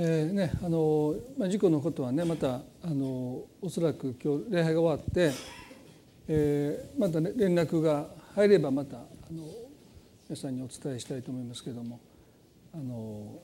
[0.00, 5.32] えーねあのまあ、事故のことはねまたあのおそらく今日礼拝が終わって、
[6.28, 8.06] えー、また、ね、連絡が
[8.36, 9.00] 入ればまたあ
[9.32, 9.42] の
[10.28, 11.98] 皆さんにお伝えしたいと思いますけども
[12.72, 13.42] あの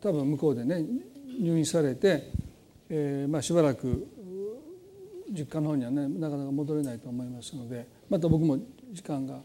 [0.00, 0.84] 多分向こうでね
[1.40, 2.30] 入院されて、
[2.88, 4.06] えーまあ、しばらく
[5.32, 8.58] 実家の方にはねなかなか戻れないと思いますのでまた僕も
[8.92, 9.40] 時間が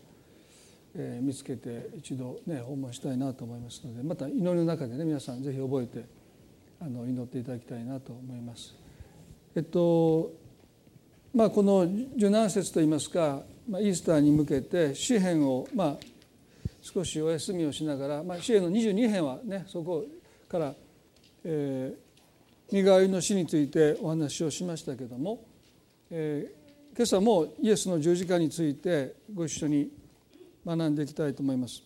[1.22, 6.06] 見つけて一度ね訪問したいなと思いますのでまた祈りの中でね皆さんぜひ覚えて
[6.82, 8.76] あの祈っていただきたいなと思います。
[9.56, 10.32] えっと
[11.34, 15.98] まあこの受難節といいますか、まあ、イースターに向けて詩篇をまあ
[16.82, 20.06] 少しお休みをしながら、まあ、詩篇の22編はねそこ
[20.48, 20.74] から、
[21.44, 25.44] えー、身代わりの死についてお話をしましたけども、
[26.10, 29.92] えー、今朝もイエスの十字架についてご一緒に
[30.68, 31.82] 学んでいきたいと思います。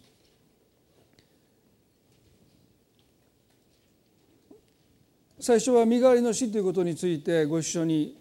[5.39, 8.17] 最初は身代わりの死ということについてご一緒に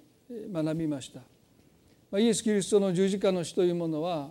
[0.52, 2.18] 学びました。
[2.18, 4.30] イエス・キリストの十字架の死というものは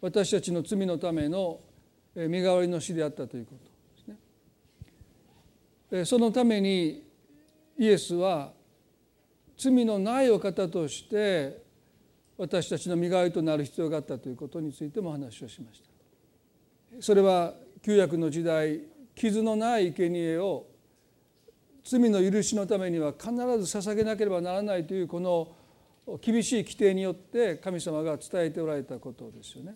[0.00, 1.60] 私たちの罪のための
[2.16, 3.64] 身代わりの死であったということ
[4.08, 4.14] で
[5.94, 6.04] すね。
[6.04, 7.04] そのために
[7.78, 8.52] イエスは
[9.56, 11.67] 罪のないお方として
[12.38, 18.80] 私たちの身代わりとなる必要があったということについても話をしましたそれは旧約の時代
[19.14, 20.66] 傷のない生贄を
[21.84, 23.38] 罪の許しのためには必ず
[23.78, 25.48] 捧げなければならないというこの
[26.20, 29.74] 厳しい規定によって神様が伝えておられたことですよね。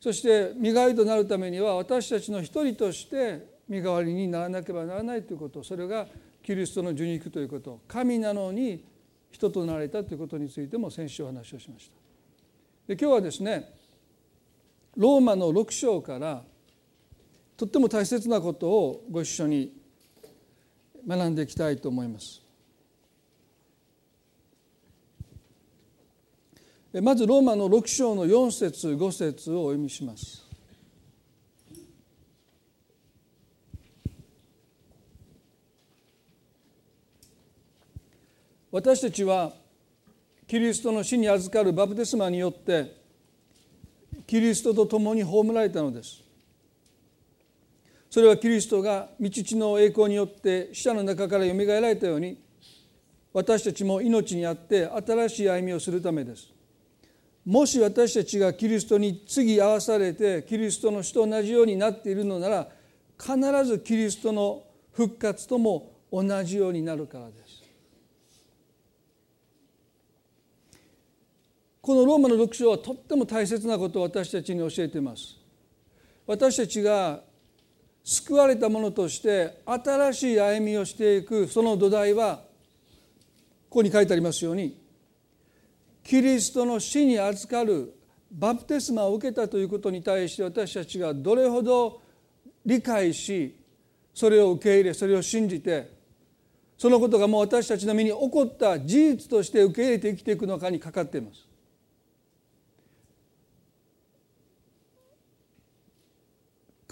[0.00, 6.06] そして身代わりとなるためには私たちの一人として身代わりにならなければならないということそれが
[6.42, 8.84] キリストの受肉ということ神なのに
[9.32, 11.96] 人となられたということについても先週お話をしました。
[12.86, 13.72] で今日はですね
[14.96, 16.42] ローマの6章から
[17.56, 19.72] とっても大切なことをご一緒に
[21.06, 22.42] 学んでいきたいと思います。
[27.00, 30.51] まずローマの6章の4節5節をお読みします。
[38.72, 39.52] 私たちは
[40.48, 42.96] キリストの死に預かるバプテスマによって
[44.26, 46.22] キリストと共に葬られたのです。
[48.08, 52.38] それはキリストが道地の栄光によって死者の中からよみがえられたように
[53.34, 56.48] 私たちも命にあって新しい歩みをするためです。
[57.44, 62.68] もし私たちがキリストに次合わされてキリストの死と同じようになっているのなら
[63.20, 64.62] 必ずキリストの
[64.92, 67.41] 復活とも同じようになるからです。
[71.82, 75.36] このローマの読書はとっても大切なことを私たちに教えています
[76.28, 77.20] 私たちが
[78.04, 82.36] 救われたものとして新しい歩みをしていくその土台は
[83.68, 84.80] ここに書いてありますように
[86.04, 87.92] キリストの死に預かる
[88.30, 92.00] バプテスマを受けたということに対して私たちがどれほど
[92.64, 93.56] 理解し
[94.14, 95.90] それを受け入れそれを信じて
[96.78, 101.51] そのことがもう私たちの身に起こった事実として受け入れて生きていくのかにかかっています。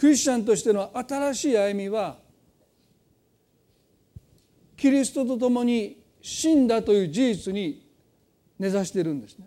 [0.01, 2.17] クリスチャンとしての新しい歩みは
[4.75, 7.87] キリストと共に死んだという事実に
[8.59, 9.47] 根ざしているんですね。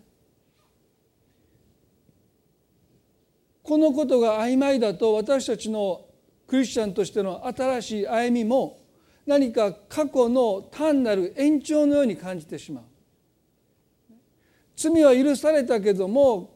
[3.64, 6.04] このことが曖昧だと私たちの
[6.46, 8.78] クリスチャンとしての新しい歩みも
[9.26, 12.84] 何か過去の単なる延長のように感じてしまう。
[14.76, 16.54] 罪は許されたけども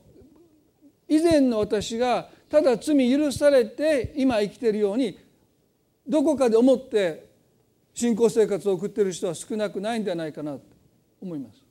[1.09, 5.19] 以前の私がただ罪許されて今生きているように
[6.07, 7.29] どこかで思って
[7.93, 10.61] 信仰生活を送っている人は少なくないんじゃないかなと
[11.21, 11.69] 思います。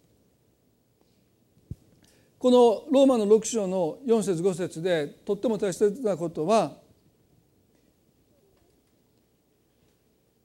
[2.37, 6.73] このローマの6章の4節5節でとっても大切なことは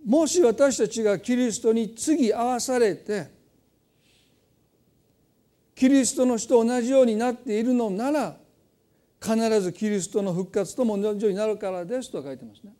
[0.04, 3.30] もし私たちがキリストに次合わされて
[5.74, 8.36] キリストの死と同じようになっているのなら
[9.22, 12.72] 必ずキリストの復活とも同じようになるからですと書いてますね。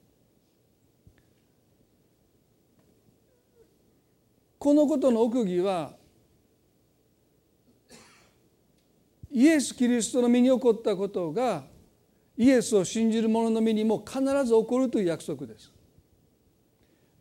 [4.59, 5.93] このことの奥義は
[9.31, 11.65] イエス・キリストの身に起こったことが
[12.37, 15.73] イエスを信じる者の身にも必ず起こるという約束です。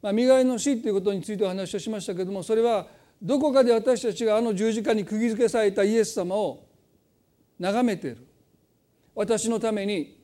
[0.01, 2.88] まあ、身代わりの死ということについてお話をしましたけれどもそれは
[3.21, 6.65] どこかで私たちがあの十字架に釘付けされたイエス様を
[7.59, 8.31] 眺めている
[9.16, 10.19] 私のために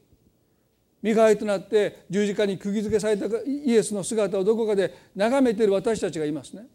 [1.01, 6.67] 身代わりとなって十字架に釘付けされたイエスの姿をどこかで眺めている私たちがいますね。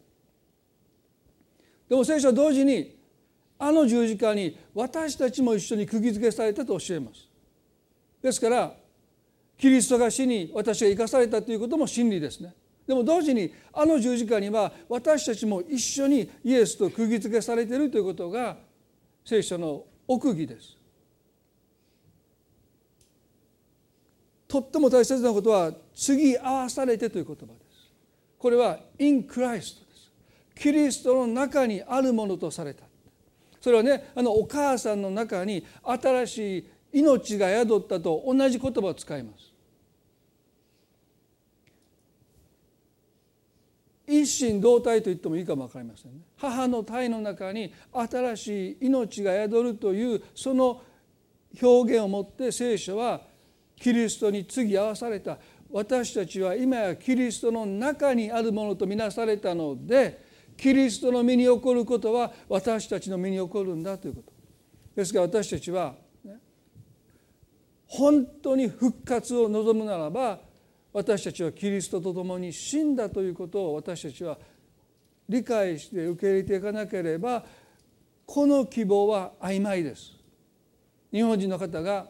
[1.89, 2.97] でも聖書は同時に
[3.59, 7.27] あの十字架に私たちも一緒に釘付けされたと教えます。
[8.21, 8.73] ですから
[9.57, 12.53] キリストが死に私が生かされたということも真理ですね。
[12.87, 18.57] でも同時にあの十字架には私たちも一緒にイエスと釘付けされているということが
[19.23, 20.82] 聖書の奥義です。
[24.53, 27.91] とっても大切なことは次合わされてという言葉です。
[28.37, 29.61] これは in Christ で
[29.95, 30.11] す。
[30.55, 32.83] キリストの中にあるものとされた。
[33.59, 39.51] それはねあのお母さんの中に新しい命が宿ったと同じ言葉を使います。
[44.05, 46.19] 一心同体と言ってもいいかも分かりませんね。
[46.37, 50.83] 母の体の中に新しい命が宿るというその
[51.59, 53.32] 表現をもって聖書は
[53.79, 55.37] キリストに次合わされた
[55.71, 60.23] 私たちは今やキリストの中にあるものとみなされたので
[60.55, 64.31] キリストの身に起こることは私たちの身に起こるんだということ
[64.95, 66.37] ですから私たちは、ね、
[67.87, 70.39] 本当に復活を望むならば
[70.93, 74.37] 私たちはキリストと共に死んだということを私たちは
[75.27, 77.43] 理解して受け入れていかなければ
[78.25, 80.13] この希望は曖昧です。
[81.11, 82.07] 日本人の方が、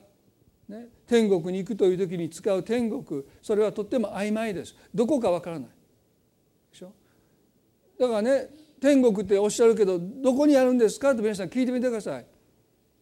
[0.69, 4.75] ね、天国に行くという時に使う天国それはとっても曖昧です。
[4.95, 5.69] どこかわからない。
[6.71, 6.91] でしょ？
[7.99, 8.49] だからね
[8.81, 12.25] 天国っておっしゃるけどどこにあるんですかって皆さん聞いてみてください。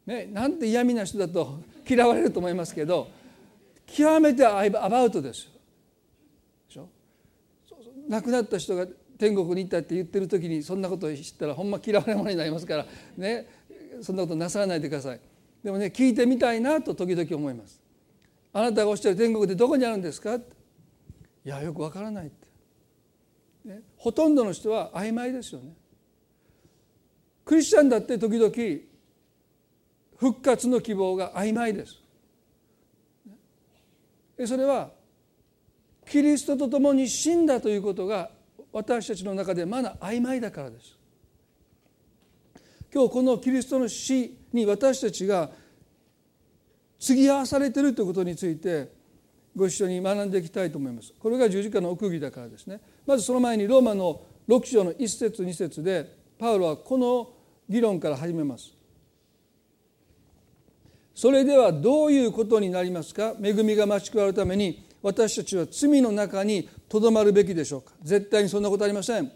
[0.05, 3.07] ね、なんて嫌味な人だと 嫌われると思いますけど
[3.85, 5.47] 極めてアバウトです
[6.75, 6.89] よ。
[8.09, 8.87] 亡くなった人が
[9.17, 12.85] 天国に行ったって言ってる時にそんなことを知ったらほんま嫌われ者になりますから
[13.15, 13.47] ね
[14.01, 15.19] そんなことなさらないでください
[15.63, 17.80] でもね聞いてみたいなと時々思います
[18.53, 20.35] あなたがおっしゃる天国ってどこにあるんですか？
[20.35, 20.41] い
[21.43, 22.47] やよくわからないって、
[23.97, 25.73] ほとんどの人は曖昧ですよね。
[27.45, 28.51] クリスチャンだって時々
[30.17, 32.01] 復活の希望が曖昧です。
[34.45, 34.91] それは
[36.07, 38.31] キリストと共に死んだということが
[38.71, 40.97] 私たちの中でまだ曖昧だからです。
[42.93, 45.49] 今日このキリストの死に私たちが
[47.01, 48.87] 継ぎ合わされているということについて
[49.55, 51.13] ご一緒に学んでいきたいと思います。
[51.19, 52.79] これが十字架の奥義だからですね。
[53.05, 57.33] まずその前にローマの6章の1節2節でパウロはこの
[57.67, 58.71] 議論から始めます。
[61.15, 63.33] それではどういうことになりますか？
[63.41, 67.93] 恵みが増し加わるために私たちは罪の中にとどまるべきでしょうか？
[68.03, 69.31] 絶対にそんなことありません。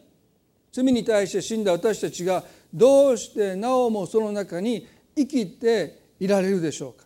[0.71, 7.04] 罪に対して死んだ私たちがどうしてなおもその中に生きていられるでしょうか？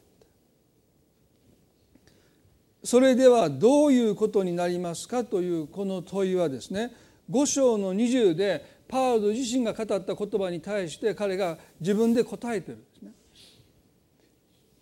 [2.89, 6.91] それではどういうことになりますかというこの問いはですね
[7.29, 13.11] 5章の20でパウロ自身が語った言葉に対して彼が自分で答えてるんですね。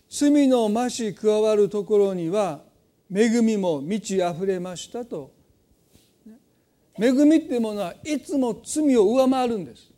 [0.10, 2.62] 罪の増し加わるところには
[3.14, 5.34] 恵みも満ち溢れましたと
[6.98, 9.92] 恵みっていうものはいつも罪を上回るんです。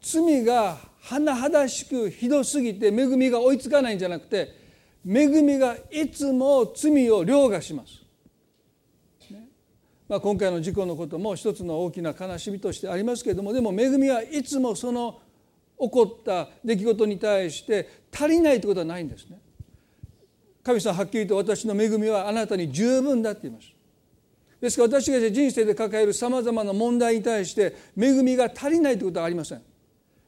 [0.00, 4.63] 罪が甚だしくひどすぎて恵みが追いつかないんじゃなくて
[5.06, 8.02] 恵みがいつも罪を凌駕します。
[10.08, 15.18] まあ、今回の事故のことも一つの大きな悲しみとしてありますけれどもでも恵みはいつもその
[15.80, 19.38] 起こった出来事に対して足りないということはないんですね。
[20.64, 23.68] 神様はっきりと私の恵みはあなたに十分だって言います
[24.60, 29.62] ですから私が人生で抱えるさまざまな問題に対して恵みが足りないということはありません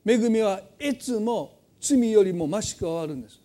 [0.06, 3.40] 恵みはいつも罪よりも増し加わるんです、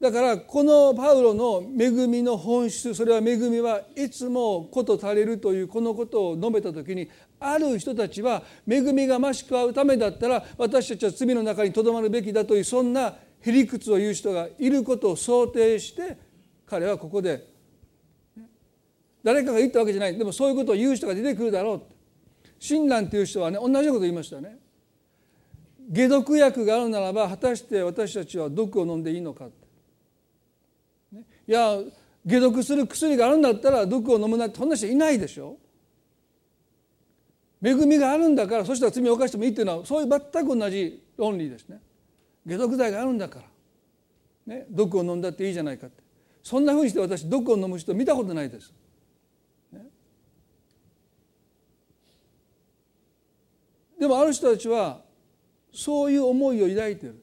[0.00, 7.08] だからこのパウロの恵みの本質それは恵みはいつもこと足りるというこのことを述べた時に
[7.40, 16.18] ある人たちは恵みが増し加わるためだったら私たちは罪の中にとどまるべきだというそんなへりくつを言う人がいることを想定して
[16.66, 17.46] 彼はここで
[19.22, 20.16] 誰かが言ったわけじゃない。
[20.16, 21.86] でもそういうことを言う人が出てくるだろうって
[22.58, 24.58] 親鸞という人はね同じこと言いましたね。
[25.94, 29.65] 解毒薬があるならば果たして私たちは毒を飲んでいいのかって、
[31.48, 31.78] いや
[32.28, 35.56] 解毒する薬があるんだったら毒を飲むなんてそんな人いないでしょ。
[37.62, 41.80] 恵みがあるんだからそしたら罪を犯してもいいっていうのはそういう全く同じ論理ですね。
[42.46, 43.40] 解毒剤があるんだか
[44.46, 46.02] ら、ね、毒を飲んだっていいじゃないかって。
[46.42, 48.72] そんなふうにして私毒を飲む人見たことないです。
[49.72, 49.86] ね、
[53.98, 55.00] でもある人たちは
[55.72, 57.20] そういう思いを抱いてる。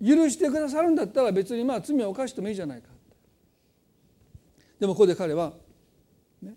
[0.00, 2.88] 許してくださるんだったら別にまあ罪を犯してもいいじゃないか。
[4.78, 5.54] でもここで彼は、
[6.40, 6.54] ね、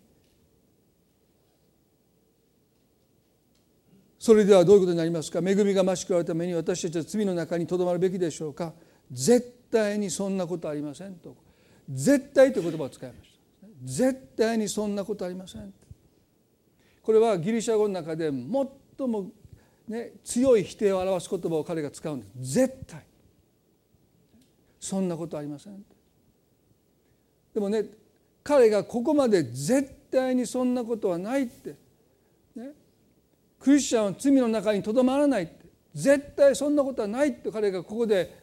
[4.20, 5.40] それではどういうことになりますか？
[5.40, 8.74] 恵みが増し加わるために私たちは罪の中にとどまるべきでしょうか？
[9.12, 11.36] 絶対にそんなことありませんと。
[11.90, 13.68] 絶対という言葉を使いました。
[13.84, 15.74] 絶対にそんなことありません。
[17.02, 19.32] これはギリシャ語の中で最も、
[19.88, 22.54] ね、強い否定を表す言葉を彼が使うんです。
[22.54, 23.04] 絶対。
[24.82, 25.86] そんなことありません。
[27.54, 27.86] でもね
[28.44, 31.76] 彼がここまで絶対にそんなことはないって、
[32.56, 32.72] ね、
[33.60, 35.62] クリスチャンは罪の中にとどまらないって。
[35.94, 37.52] 絶対そんなことはないって。
[37.52, 38.42] 彼がここで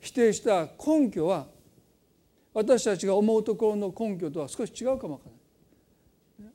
[0.00, 1.46] 否定した根拠は
[2.52, 5.26] 私たちが思うところの根拠とは少し違うかもわか
[6.38, 6.54] らない。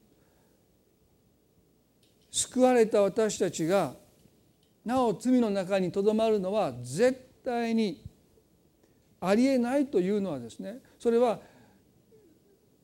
[2.31, 3.93] 救われた私たちが
[4.83, 8.03] なお罪の中にとどまるのは絶対に
[9.19, 11.39] ありえないというのはですねそれは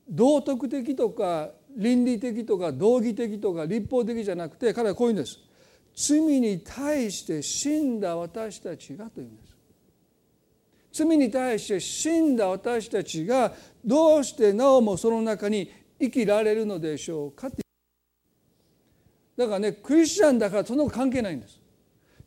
[0.10, 5.40] 道徳的とか倫理的とか道義的とか立法的じゃなくて彼はこういうんです。
[5.96, 9.54] 罪に対して死んだ私たちがというんです。
[10.92, 17.64] 罪に対して死んだ私たちがどうしてなおもその中に生きられるのでしょうかって。
[19.36, 21.60] だからねクリスチャンだからその関係ないんです。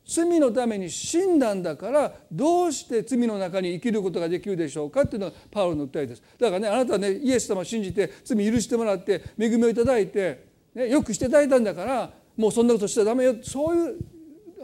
[0.07, 6.23] 罪のために死んだんだからどうして罪の中に生きることができるでしょうかっていうのがパウロの訴えです。
[6.39, 13.35] だからねあなたはねイエス様を信じて罪許してもらって恵みをいただいて、ね、よくしていただいたんだからもうそんなことしちゃダメよ。
[13.43, 13.99] そういう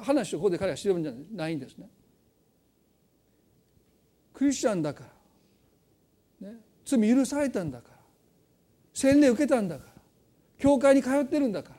[0.00, 1.88] 話をここで彼はしてるんじゃないんですね。
[4.32, 5.04] クリスチャンだか
[6.40, 7.96] ら、ね、罪許されたんだから。
[8.94, 9.92] 洗礼受けたんだから。
[10.58, 11.70] 教会に通ってるんだか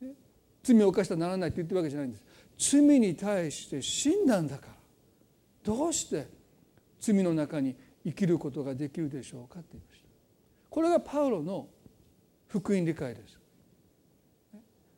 [0.00, 0.14] ら、ね、
[0.62, 2.24] 罪を犯したらならないって言ってるわけじゃないんです。
[2.58, 4.72] 罪に対して死んだんだから
[5.64, 6.28] どうして
[7.00, 10.08] 罪の中に生きることができるでしょうかって言いました
[10.70, 11.68] これがパウロの
[12.48, 13.36] 福音理解です。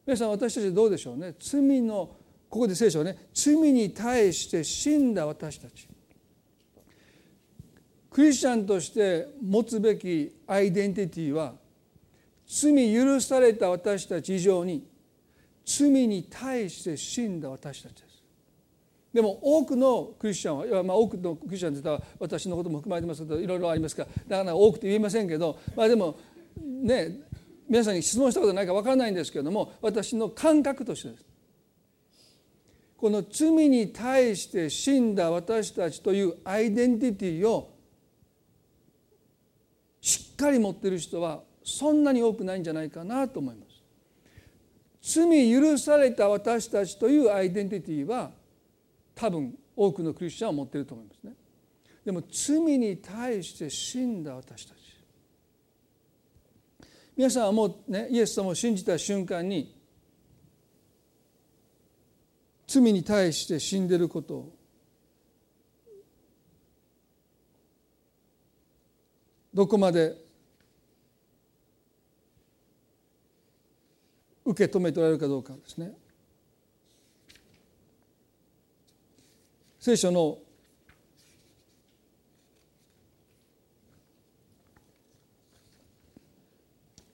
[0.07, 1.35] 皆さん私たちどうでしょうね。
[1.39, 2.17] 罪の
[2.49, 5.89] ここで聖書はね罪に対して死んだ私たち。
[8.11, 11.55] クリスチャンとして持つべきアイデンティティは
[12.47, 14.87] 罪許された私たち以上に
[15.66, 18.23] 罪に対して死んだ私たちです
[19.12, 26.18] でも多くのクリスチャンは、まあ、多くのクリスチャンといったら私のことも含まれてますけどいろいろありますからだから多くて言えませんけど、まあ、でも
[26.56, 27.18] ね
[27.68, 31.25] 皆さんに質問したことないか分からないんですけれども私の感覚としてです
[32.96, 37.75] この罪に対して死んだ私たちというアイデンティティを
[40.00, 43.65] しっかり持っている人はそんなに多くないんじゃないかなと思います。
[45.07, 48.33] 罪許された私たちというアイデンティティは
[49.15, 51.33] 多分多くのクリスチャンは持っていると思いますね。
[52.05, 54.79] でも罪に対して死んだ私たち
[57.17, 59.77] 皆さんはもうねイエス様を信じた瞬間に
[62.67, 64.53] 罪に対して死んでることを
[69.55, 70.25] どこまで
[74.47, 75.93] 受け止めておられるかどうかですね。
[79.81, 80.38] 聖書の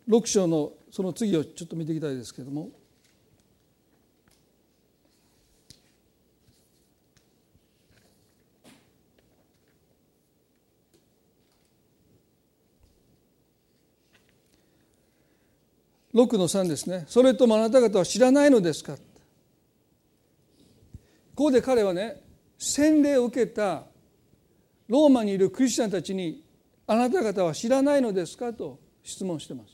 [0.09, 2.71] 6章のその次をちょっと見ていきたいですけれども
[16.14, 17.04] 6の3ですね。
[17.09, 18.97] それともあなた方は知らないのですか？
[21.35, 22.23] ここで彼はね
[22.59, 23.85] 洗礼を受けた
[24.88, 26.45] ローマにいるクリスチャンたちに
[26.87, 28.52] あなた方は知らないのですか？
[28.52, 29.73] と質問してます。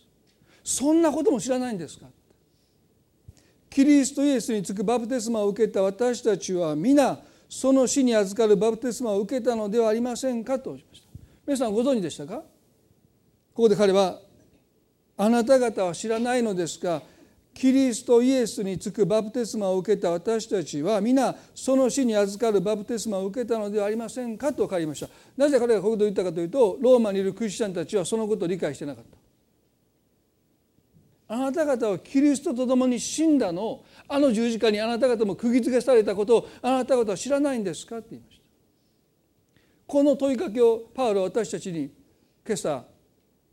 [0.63, 2.07] そんなことも知らないんですか？
[3.69, 7.19] キリストイエスにつくバプテスマを受けた私たちは皆
[7.49, 10.59] その死に預かるバプテスマを受けたのではありませんか？
[10.59, 11.09] としました。
[11.47, 12.37] 皆さんご存知でしたか？
[12.37, 12.45] こ
[13.55, 14.21] こで彼は
[15.19, 17.03] あなた方は知らないのですが
[17.53, 25.09] キリストイエスにつくバプテスマを受けた私たちは皆その死に預かるバプテスマを受けたのではありませんかと書かれました。
[25.37, 29.19] なぜ彼がこことを言ったかというとローマにいるクリスチャンたちはそのことを理解してなかった。
[31.35, 33.83] あなた方はキリストと共に死んだの。
[34.07, 38.43] あの十字架にあなた方も釘付けされたことをあなた方は知らないんですかって言いました。
[39.85, 41.91] この問いかけをパウロは私たちに
[42.47, 42.85] 今朝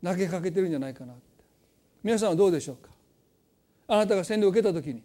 [0.04, 1.14] 投げかけてるんじゃないかな
[2.06, 2.88] 皆さんはどうでしょうか？
[3.88, 5.02] あなたが洗礼を受けた時に。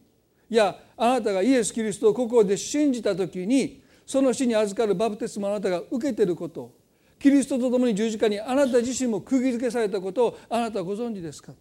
[0.51, 6.72] いやあなたがイエス・キリストをここで信じた時にその死に預かるバプテスマをあなたが受けてること
[7.17, 11.53] キリストと共に十字架にあなた自身も釘付けされたことをあなたはご存知ですか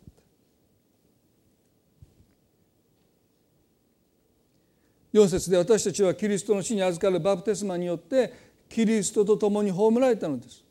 [5.14, 8.34] ？4節で私たちはキリストの死に預かるバプテスマによって
[8.68, 10.64] キリストと共に葬られたのです。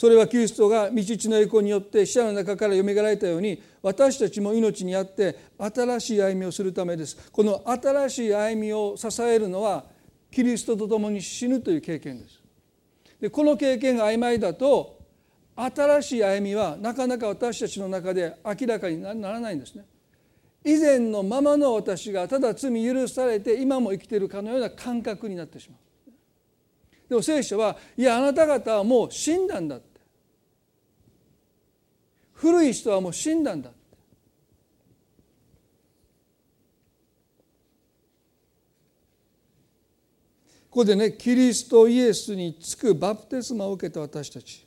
[0.00, 7.28] それはキリストが道地の栄光によって死者の中からよみがられたように私たちも命にあって新しい歩みをするためです。
[7.30, 9.84] この新しい歩みを支えるのは
[10.30, 12.40] キリストと共に死ぬという経験です。
[13.20, 15.00] でこの経験が曖昧だと
[15.54, 19.84] 新しい歩みはなかなか私たちの中で明らかにならないんですね。
[20.64, 25.78] 以前のままの私がただ罪許されて今も生きているかのような感覚になってしまう。
[27.06, 29.78] でも聖書はいやあなた方はもう死んだんだ
[32.40, 33.74] 古い人はもう死んだんだこ
[40.70, 44.66] こでねキリストイエスにつくバプテスマを受けた私たち。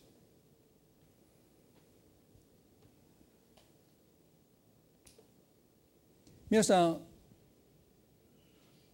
[6.50, 6.98] 皆さん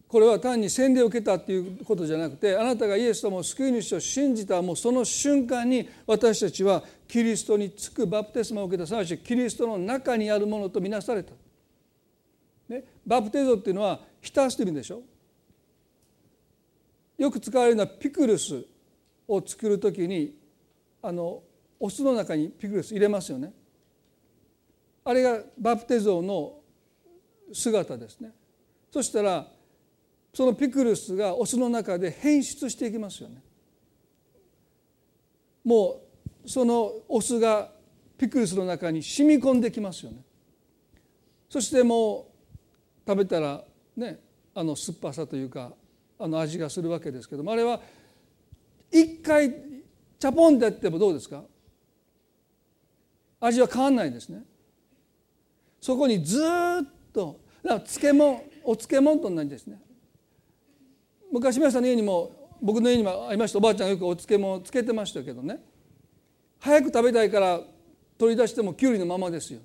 [0.08, 11.32] これは単に洗礼を受けたっていうことじゃなくてあなたがイエス様を救い主を信じたもうその瞬間に私たちはキリストにつくバプテスマを受けたすなわちキリストの中にあるものとみなされた。
[12.68, 15.02] ね、バプテゾっていうのは浸すという意味でしょ。
[17.18, 18.64] よく使われるのはピクルス
[19.26, 20.36] を作る時に
[21.02, 21.42] あの
[21.80, 23.52] お酢の中にピクルス入れますよね。
[25.02, 26.60] あれがバプテゾの
[27.52, 28.30] 姿ですね。
[28.92, 29.48] そしたら
[30.32, 33.42] そのピクルスがお酢の中で変質していきますよね。
[35.64, 36.09] もう
[36.46, 37.70] そのお酢が
[38.18, 40.18] ピクルスの中に染み込んできますよね。
[41.48, 42.28] そしても
[43.06, 43.64] う食べたら
[43.96, 44.20] ね
[44.54, 45.72] あの酸っぱさというか
[46.18, 47.80] あの味がするわけですけどもあれは
[48.90, 51.42] 一回チャポンってやってもどうですか？
[53.40, 54.42] 味は変わんないですね。
[55.80, 56.42] そこにずっ
[57.12, 59.80] とだから漬物お漬物と同じですね。
[61.32, 65.64] 昔皆さんの家にも僕の家にもありましたおばあちゃんがよくお漬物をつけてましたけどね。
[66.60, 67.60] 早く食べたいから
[68.18, 69.60] 取り出してもきゅうりのままですよ。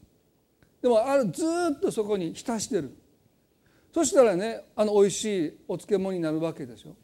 [0.81, 1.43] でもあれず
[1.75, 2.95] っとそこに浸してる。
[3.93, 6.97] そしたらねあの美味しいお漬物になるわけですよ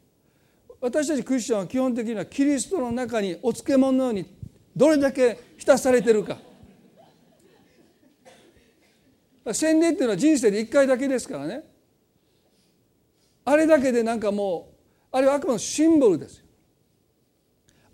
[0.78, 4.26] 私たちクリスチャンは基本的にはキリストの中にお漬物のように
[4.76, 6.36] どれだけ浸されてるか。
[9.52, 11.64] 洗礼っていうのは人生で一回だけですからね。
[13.44, 14.72] あれだけでなんかも
[15.12, 16.41] うあれはあくまでシンボルです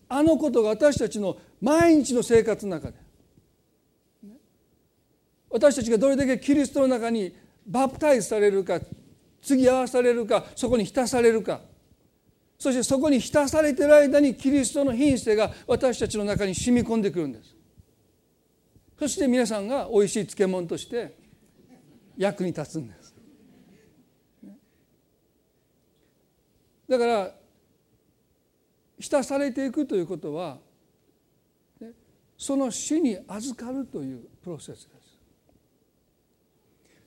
[0.09, 2.99] あのことが私たちの毎日の生活の中で
[5.51, 7.35] 私たちがどれだけキリストの中に
[7.67, 8.81] バプタイズされるか
[9.43, 11.61] 継ぎ合わされるかそこに浸されるか
[12.59, 17.55] そしてそこに浸されてる間にキリストの品性が私たちの中に染み込んでくるんです。
[18.99, 21.17] そして皆さんがおいしい漬物として
[22.17, 23.15] 役に立つんです。
[26.89, 27.31] だから
[28.99, 30.59] 浸されていくということは
[32.37, 34.89] その死に預かるというプロセスです。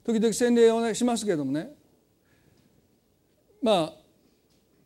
[0.03, 1.71] 時々洗礼をお願いしますけれどもね。
[3.61, 3.93] まあ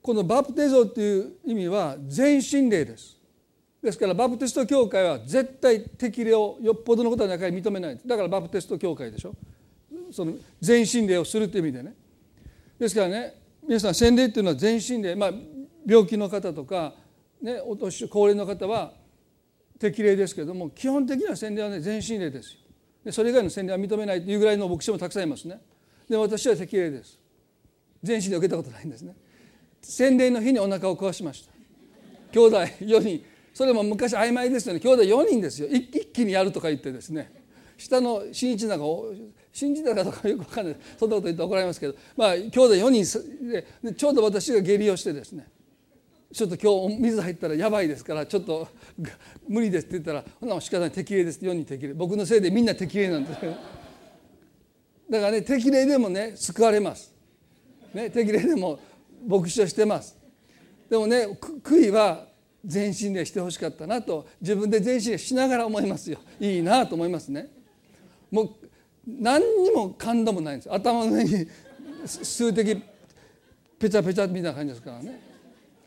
[0.01, 3.17] このバプテゾっていう意味は全身霊です。
[3.81, 7.99] ですからバプテスト教会は絶対適齢をよっぽどのことは中に認めない。
[8.05, 9.35] だからバプテスト教会でしょ。
[10.11, 11.95] その全身霊をするという意味でね。
[12.77, 13.33] ですからね
[13.67, 15.15] 皆さん洗礼っていうのは全身霊。
[15.15, 15.31] まあ
[15.85, 16.93] 病気の方とか、
[17.41, 18.93] ね、お年高齢の方は
[19.79, 22.59] 適齢ですけれども基本的には洗礼はね全身霊ですよ。
[23.03, 25.59] でそれ以外の洗礼は認めないというぐらいの牧師もたくさんいますね。
[26.09, 27.19] で私は適齢です。
[28.01, 29.15] 全身で受けたことないんですね。
[29.81, 31.51] 洗礼の日にお腹を壊しました。
[32.31, 33.23] 兄弟4人。
[33.53, 34.79] それも昔曖昧ですよね。
[34.79, 35.67] 兄弟4人ですよ。
[35.67, 37.31] 一気にやるとか言ってですね。
[37.77, 38.85] 下の新一なんか
[39.51, 40.75] 信じたかどうかよく分かんない。
[40.97, 41.95] そんなこと言って怒られますけど。
[42.17, 43.51] まあ兄弟4人
[43.83, 45.47] でちょうど私が下痢をしてですね。
[46.35, 48.67] ちょっと今日水入ったらやばいですからちょっと
[49.47, 53.39] 無理ですって言ったらほな仕方ない適齢です4人適齢僕のせいでみんな適齢なんです
[55.09, 57.13] だからね適齢でもね救われます、
[57.93, 58.79] ね、適齢でも
[59.25, 60.17] 牧師をしてます。
[60.89, 61.25] でもね
[61.63, 62.27] 悔いは
[62.65, 66.19] 全身でしてほしかったなと自分で全身でしながら思いますよ。
[66.41, 67.49] いいなと思いますね。
[68.29, 68.49] もう
[69.07, 70.73] 何にも感動もないんです。
[70.73, 71.47] 頭の上に
[72.05, 72.83] 数滴
[73.79, 75.34] ペチャペチャみたいな感じですからね。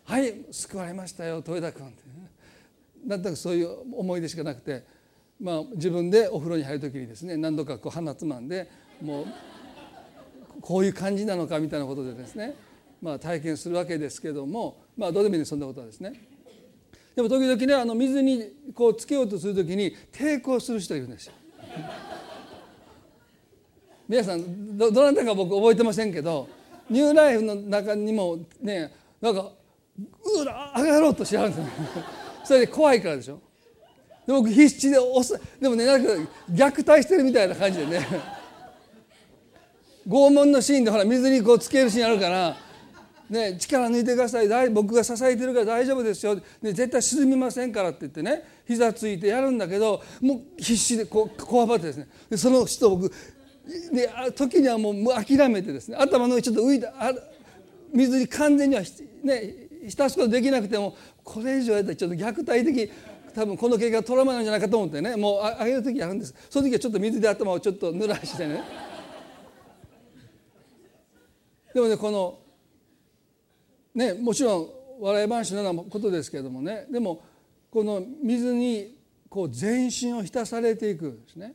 [0.09, 2.31] はい救われましたよ豊田君って、ね、
[3.07, 4.83] なんとなくそういう思い出しかなくて
[5.39, 8.71] まあ自分でお風呂に入る時にですね何度かこう鼻つまんで
[9.03, 9.27] もう
[10.63, 12.55] こういう感じなのかみたいなことでですね
[13.01, 16.15] まあ、体験するわけですけどもまあどうでもいいそんなことはですね。
[17.15, 21.33] でも時々ねあの水にこうつけようとする時に抵抗する人いるんですよ。
[24.09, 26.49] 皆さんどどなたか僕覚えてませんけど
[26.89, 29.53] ニューライフの中にもねなんか
[29.99, 31.71] うら上がろうとしはるんですよ。
[32.45, 33.41] それで怖いからでしょ。
[34.27, 36.13] で僕必死で押すでもねなんか
[36.51, 38.07] 虐待してるみたいな感じでね。
[40.07, 42.57] 拷問のシーンでほら水にこうつけるシーンあるから
[43.29, 52.09] ね、力抜いてください僕が支えてるから大丈夫ですよ、ね、絶対沈みませんからって言ってね膝ついてやるんだけどもう必死でこうこわばってですね。
[52.31, 53.13] でその人僕
[53.93, 56.93] で時にはもう諦めてですね頭の上ちょっと浮いた
[57.93, 58.83] 水に完全には
[59.23, 62.91] ね浸すことできなくてもこれ以上やったらちょっと虐待的
[63.35, 65.17] 多分この経験がトラウマなんじゃないかと思ってね。
[65.17, 66.35] もうあげる時あるんです。
[66.51, 68.63] その時はちょっと水で頭をちょっと濡らしてね。
[71.73, 72.39] でもねこの
[73.95, 74.69] ねもちろん
[75.01, 76.87] 笑い話のようなことですけれどもね。
[76.91, 77.23] でも
[77.71, 78.97] この水に
[79.29, 81.55] こう全身を浸されていくんですね。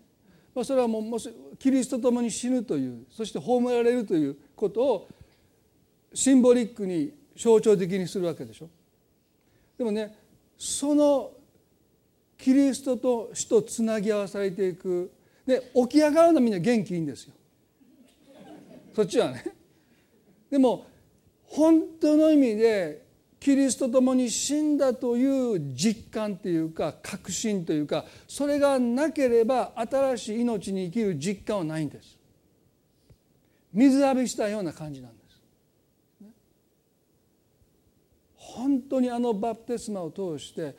[0.56, 5.08] まあ、それはもうもしキリストと共に死ぬというそして葬られるということを
[6.14, 8.70] シンボリックに象徴的にするわけでしょ。
[9.78, 10.16] でもね
[10.58, 11.32] その
[12.38, 15.12] キリストと死とつなぎ合わされていく
[15.46, 17.34] で起き上がるのはみんな元気いいんですよ。
[18.96, 19.46] そっちはね。
[20.50, 20.86] でも
[21.46, 23.04] 本当の意味で
[23.40, 32.18] キリストと共に死んだという実感というか確信というかそれがなければ新しい命に生きる実感はないんです
[33.74, 35.23] 水浴びしたような感じなんです
[38.54, 40.76] 本当にあのバプテスマを通して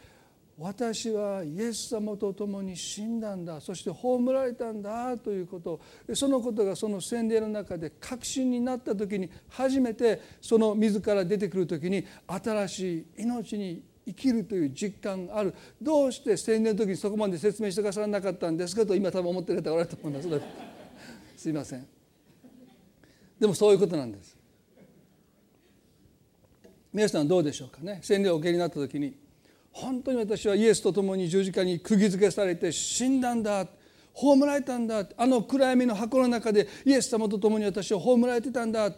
[0.57, 5.81] 私はイエス様と共に死んだんだそして葬られたんだということ
[6.15, 15.55] そのことがその洗礼の中で確信になった時に初めてその自ら出てくる時に新しい命に生きるという実感がある。
[15.81, 20.29] どうして洗礼の時にそこまで説明してくださらなかったんですかと今多分思ってる方おられると思います
[21.37, 21.87] すいません。
[23.41, 24.34] でもそういうことなんです。
[26.95, 27.99] 皆さんどうでしょうかね？
[28.03, 29.17] 洗礼をお受けになった時に
[29.73, 33.67] 本当に私はイエスと共に十字架に釘付けされて死んだんだ
[34.13, 38.93] 葬られたんだあの暗闇の箱の中でイエス様と共に私は葬られてたんだ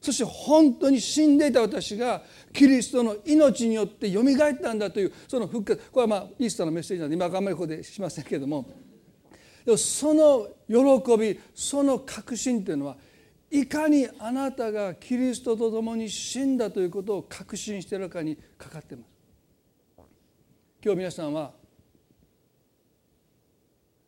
[0.00, 8.70] そして本当に死んでいた私がキリストの命によってよみがえったんだというその復活これはまあイースターのメッセージなんで今あんまりここでしませんけれども
[9.64, 12.96] でもその喜びその確信というのは
[13.60, 19.16] いかにあなたがキリストと共に死んだということを確信しているかにかかっています。
[20.84, 21.52] 今日皆さんは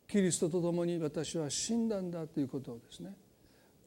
[0.06, 3.14] キリストと共に私は死んだんだということをですね。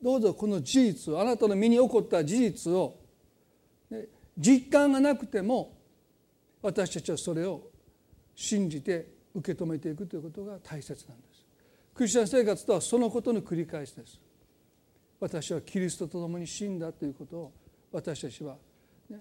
[0.01, 2.95] どうぞこの事実をあなたの身に起こった事実を
[4.35, 5.77] 実感がなくても
[6.63, 7.61] 私たちはそれを
[8.35, 11.45] 信じて受け止めていくということが大切なんです。
[11.93, 14.19] クリスチャン生活とはそのことの繰り返しです。
[15.21, 17.51] 私はキリストと共に死んだということを
[17.93, 18.57] 私たちは、
[19.09, 19.19] ね、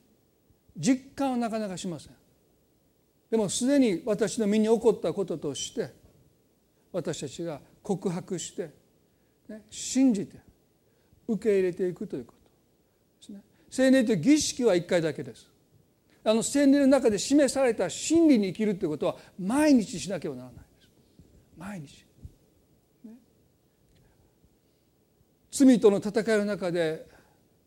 [0.76, 2.12] 実感はなかなかしません
[3.30, 5.92] でもすでに私の身に起こったこととして
[6.92, 8.70] 私たちが告白して、
[9.48, 10.40] ね、信じて
[11.28, 12.38] 受け入れていくということ
[13.20, 13.40] ですね。
[13.70, 15.48] 聖霊という儀式は一回だけです。
[16.24, 20.88] あの聖霊の中で示された真理に生きるということは毎日しなければならないです。
[21.56, 22.04] 毎日。
[23.04, 23.12] ね、
[25.64, 27.06] 罪との戦いの中で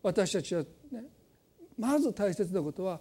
[0.01, 1.03] 私たちは、ね、
[1.77, 2.99] まず大切なことは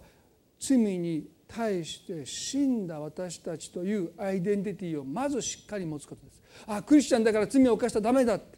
[0.59, 6.41] 罪に対して死んだ私たちというアイデンティティをまずしっかり持つことです。
[6.67, 8.57] あクリスチャンだから罪を犯したらダメだって、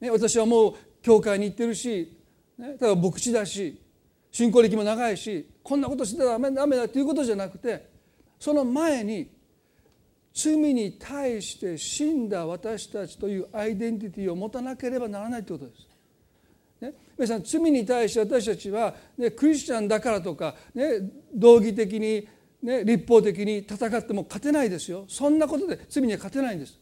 [0.00, 2.16] ね、私はもう教会に行ってるし、
[2.58, 3.80] ね、ただ牧師だし
[4.32, 7.88] 信仰歴も長いしこんなことしてたらダメだっていうことじゃなくて
[8.38, 9.30] その前に
[10.34, 15.88] 罪に対して死んだ私たちというアイデンティティを持たなければならないということです。
[16.80, 21.00] ね、皆さん罪に対して私たちは、ね、クリスチャンだからとか、ね、
[21.34, 22.28] 道義的に、
[22.62, 26.78] ね、立法的に戦っても勝てないですよそんなことで罪には勝てないんです。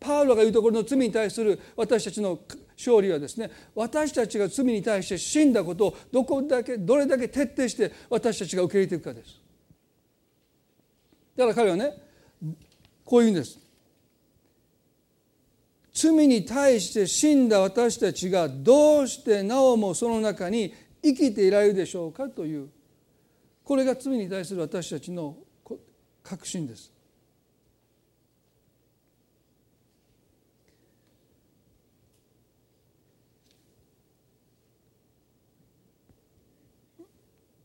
[0.00, 2.38] パウロが言うところの罪に対する私たちの
[2.76, 9.40] 勝利はですね私たちが罪に対して死んだことをどこだけどれだけ徹底して私たちが受け入れていくかです。
[11.36, 12.07] だから彼はね
[13.08, 13.58] こう言うんです。
[15.94, 22.68] 罪に対して死んだ私たちがどうしてなおもその中に生きていられるでしょうかという
[23.64, 25.38] これが罪に対する私たちの
[26.22, 26.92] 確信です。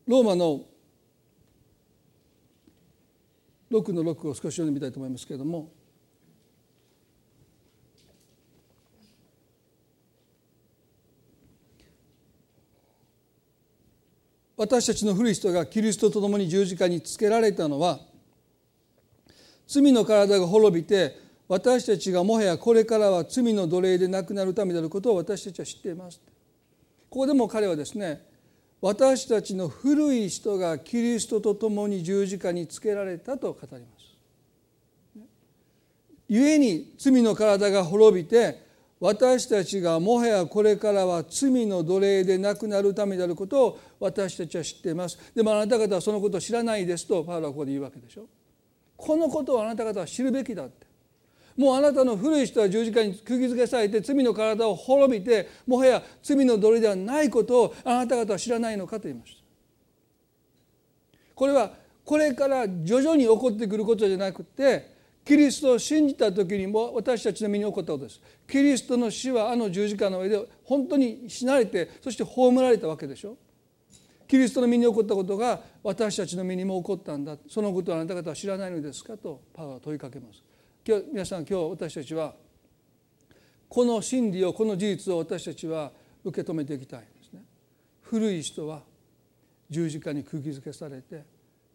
[0.08, 0.62] ローマの
[3.74, 5.72] 6の6を少し読んでみたいと思いますけれども。
[14.56, 18.00] 私たちの古い人がキリストと共に十字架につけられたのは
[19.68, 26.22] 罪の体が滅びて私たちがもはやこれからは罪の奴隷でなくなるためであることを私たちは知っています。
[27.10, 28.22] ここでも彼はですね
[28.84, 34.04] 私たちの古い人がキリストと共に十字架につけられたと語ります。
[36.28, 38.62] 故に罪の体が滅びて
[39.00, 45.18] 私たちがもはやこれからは罪の奴隷でなくなるためであることを私たちは知っています。
[45.34, 48.26] でもあなた方はそのことを知らないですとパウロはここで言うわけでしょ。
[48.98, 50.83] このことをあなた方は知るべきだって
[51.58, 59.44] もうあなたの古い人は十字架に釘付けされて罪の体を滅びてもはや罪の奴隷ではないことをあなた方は知らないのかと言いました。
[61.36, 61.72] これは
[62.06, 64.94] これから徐々に起こってくることじゃなくて
[65.26, 68.22] キリストを信じた時にも私たちの身に起こったことです。
[68.48, 73.38] キリストの死はあの十字架の上で本当に死なれてそして葬られたわけでしょ。
[74.28, 77.38] キリストの身に起こったことが私たちの身にも起こったんだ。
[77.48, 80.42] そのことをあなた方は知らないのですかとパウは問いかけます。
[80.86, 82.36] 今日皆さん今日私たちは
[83.70, 85.92] この真理をこの事実を私たちは
[86.24, 87.42] 受け止めていきたいんですね。
[88.02, 88.82] 古い人は
[89.70, 91.24] 十字架に釘付けされて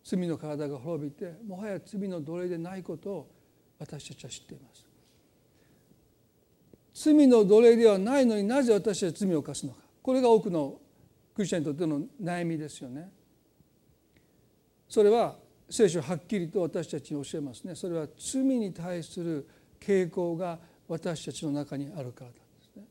[0.04, 3.30] 罪の体が滅びてもはや罪の奴隷でないことを
[3.78, 4.84] 私たちは知っています。
[6.94, 9.80] 罪の奴隷ではないのになぜ私たちは罪を犯すのか。
[10.02, 10.78] これが多くの
[11.34, 13.10] クリスチャンにとっての悩みですよね。
[14.88, 15.36] それは
[15.70, 17.74] 聖書はっきりと私たちに教えますね。
[17.74, 19.46] それは罪に対する
[19.80, 22.40] 傾向が私たちの中にあるからなんで
[22.72, 22.84] すね。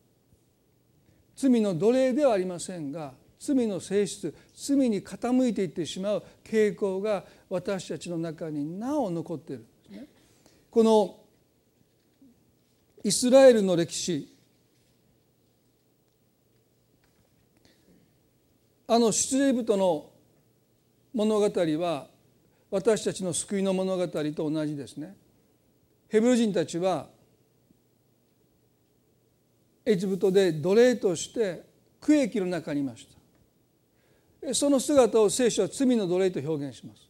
[1.36, 10.08] 罪の奴隷ではありませんが罪の性質罪に傾いていってしまう傾向が私たちの中になお残っているんですね。
[10.70, 11.20] この
[13.04, 14.34] イスラエルの歴史
[18.90, 20.10] あの出エジプトの
[21.14, 22.08] 物語は
[22.70, 25.16] 私たちの救いの物語と同じですね。
[26.10, 27.08] ヘブル人たちは
[29.86, 31.64] エジプトで奴隷として
[32.02, 33.08] 区域の中にいまし
[34.42, 34.54] た。
[34.54, 37.08] その姿を聖書は罪の奴隷と表現します。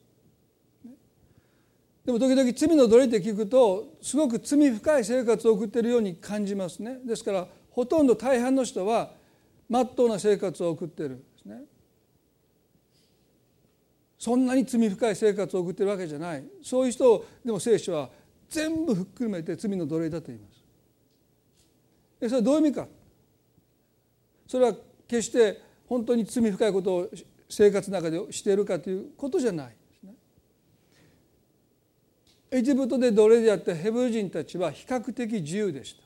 [2.05, 6.99] でも時々罪の奴隷って聞くとすごく罪深い生活を送っているように感じますね。
[7.03, 9.11] ですからほとんど大半の人は
[9.67, 11.63] まっとうな生活を送っているんですね。
[14.17, 16.43] そんなに罪深い生活を送ってるわけじゃない。
[16.63, 18.09] そういう人をでも聖書は
[18.49, 20.63] 全部ふっくるめて罪の奴隷だと言います。
[22.19, 22.87] でそれはどういう意味か。
[24.47, 24.75] それは
[25.07, 27.09] 決して本当に罪深いことを
[27.49, 30.13] 生活の中でしているかということじゃないですね。
[32.51, 36.03] エジプトで奴隷であったヘブル人たちは比較的自由でした。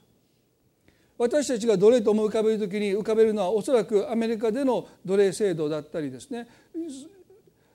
[1.17, 6.47] 私たちが奴隷と思い浮かべる時に浮かべるのはおそらくアメリカでの奴隷制度だったりですね。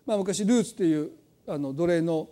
[0.06, 1.10] まあ、昔「ルーツ」っていう
[1.46, 2.28] あの奴隷の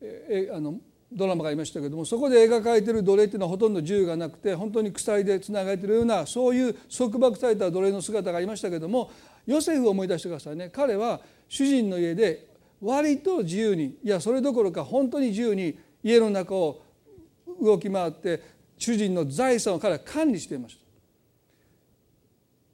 [0.00, 0.78] えあの
[1.12, 9.10] ドラマがありましたけどもそこで描かれてる奴隷っていうのはほとんど銃がなくて本当に鎖でつながれているようなそういう束縛された奴隷の姿がありましたけども
[9.46, 12.48] ヨセフを思い出してくださいね彼は主人の家で
[12.82, 16.82] 割と自由にいやそれどころか本当に自由に家の中を
[17.62, 18.42] 動き回って
[18.76, 20.85] 主人の財産を彼は管理していました。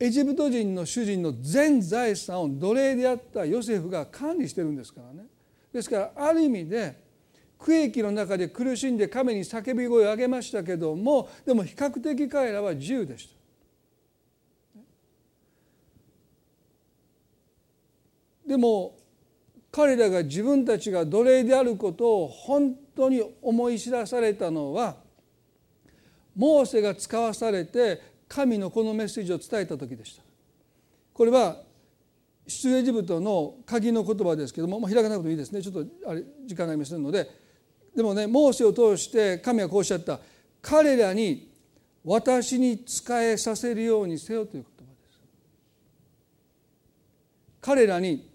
[0.02, 5.28] エジプト人の主人の全財産を奴隷であったヨセフが管理してるんですからね。
[5.72, 7.00] ですからある意味で
[7.56, 13.34] 区域の中で苦しんで神に叫び声を上げましたけどもでも比較的彼らは自由でした。
[18.48, 18.96] でも
[19.70, 24.96] 彼らが自分たちが奴隷であることを本当に思い知らされたのは
[26.34, 30.22] モーセが使わされて神のこのメッセージを伝えた時でした。
[31.12, 31.58] これは
[32.46, 35.60] 出エジプトの鍵の言葉ですけども、まあ、開かなくてもいいですね。
[35.60, 37.28] ちょっとあれ時間がありませんので。
[37.94, 40.18] でもねモーセを通して神はこうおっしゃった。
[40.62, 41.52] 彼らに
[42.04, 45.20] 私に仕えさせるようにせよという言葉です。
[47.60, 48.30] 彼らに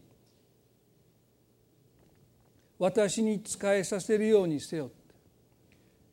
[2.78, 4.92] 私に仕えさせるようにせよ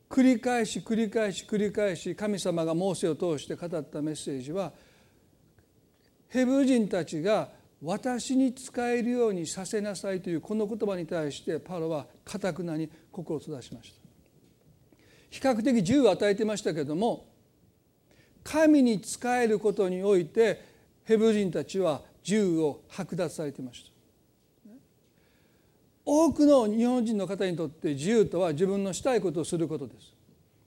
[0.09, 4.71] 繰り返し繰り返し繰り返し神様がモーセを通して語ったメッセージは
[6.29, 7.49] ヘブル人たちが
[7.81, 14.05] 私に使えるようにさせなさいというこの言葉に対してパロはかたくなに心を閉ざしました。
[15.29, 17.25] 比較的自由を与えてましたけれども
[18.43, 20.61] 神に仕えることにおいて
[21.03, 23.94] ヘブル人たちは自由を剥奪されていました。
[26.05, 30.13] 多くの日本人の方にとって自由とは自分のしたいことをすることです。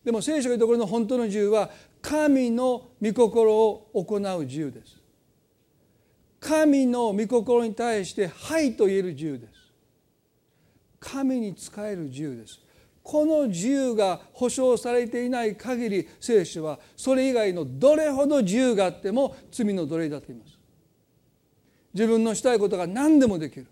[0.05, 1.71] でも聖書が言うところの本当の自由は
[2.03, 4.97] 神の御心を行う自由です。
[6.41, 9.53] 神の御心に対して「はい」と言える自由です。
[11.01, 12.61] 神に仕える自由です。
[13.03, 20.59] この自由が保障されていない限り聖書はそれ以外のどれほど自由があっても罪の奴隷だと言います。
[21.95, 23.67] 自分のしたいことが何でもできる。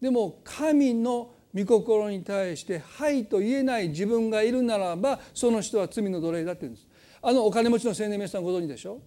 [0.00, 6.86] でも神の御心に対して「はい」と言えない自分がいるならばその人は罪の奴隷だって言うんです。
[7.20, 9.00] あのお金持ちの青年皆さんご存知でしょ？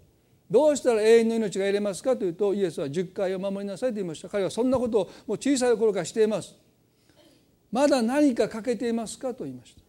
[0.50, 4.28] どうしたら永遠の命が得れますかというとイエスは10回を守りなさいと言いました。
[4.28, 6.56] 彼はそんなことをもう小さい頃からしています。
[7.72, 9.82] まだ何か欠けていますかと言いました。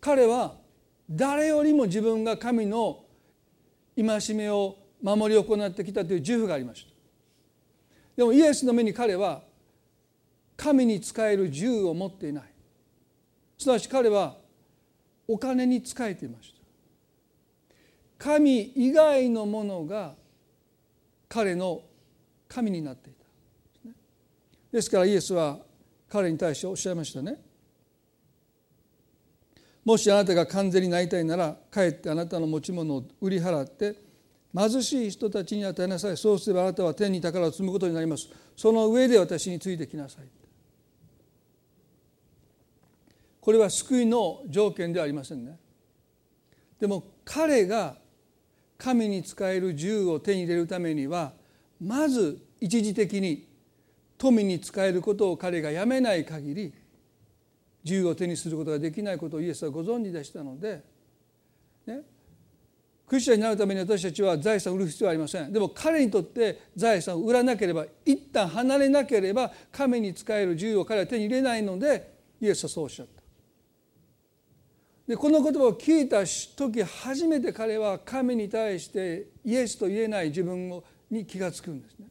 [0.00, 0.58] 彼は
[1.08, 3.04] 誰よりも自分が神の
[3.96, 6.95] 戒めを守り行ってきたという自負がありました。
[8.16, 9.42] でもイエスの目に彼は
[10.56, 12.44] 神に仕える自由を持っていない。
[13.58, 14.36] すなわち彼は
[15.28, 16.56] お金に仕えていました。
[18.18, 20.14] 神以外のものが
[21.28, 21.82] 彼の
[22.48, 23.90] 神になっていた。
[24.72, 25.58] ですからイエスは
[26.08, 27.38] 彼に対しておっしゃいましたね。
[29.84, 34.05] もしあなたが完全になりたいならかえってあなたの持ち物を売り払って
[34.56, 36.16] 貧しい人たちに与えなさい。
[36.16, 38.28] そうすればあなたは天に宝を積むことになります。
[38.56, 40.24] その上で私についてきなさい。
[43.40, 45.58] これは救いの条件ではありませんね。
[46.80, 47.96] でも彼が
[48.78, 51.32] 神に仕える自由を手に入れるためには
[51.80, 53.46] まず一時的に
[54.18, 56.74] 富に仕えることを彼がやめない限り
[57.84, 60.82] 自由を手にすることができないことをイエスはご存知でしたので、
[61.86, 62.00] ね、
[63.06, 65.52] クリスチャンになるために私たちは財産を売る必要はありません。
[65.52, 73.22] でも彼にとって財産を売らなければ一旦離れなければ神に仕える自由を彼は手に入れないのでイエスはそうおっしゃった。
[75.06, 82.06] でこの言葉を聞いた時初めて彼は神に対してイエスと言えない自分をに気が付くんですね。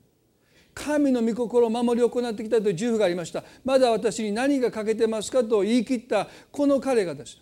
[0.73, 3.43] 神の御心を守り行ってきたという自負がありました。
[3.65, 7.37] まだ私に何が欠けてますかと言い切ったこの彼がです。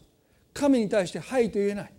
[0.54, 1.94] 神に対して「はい」と言えない。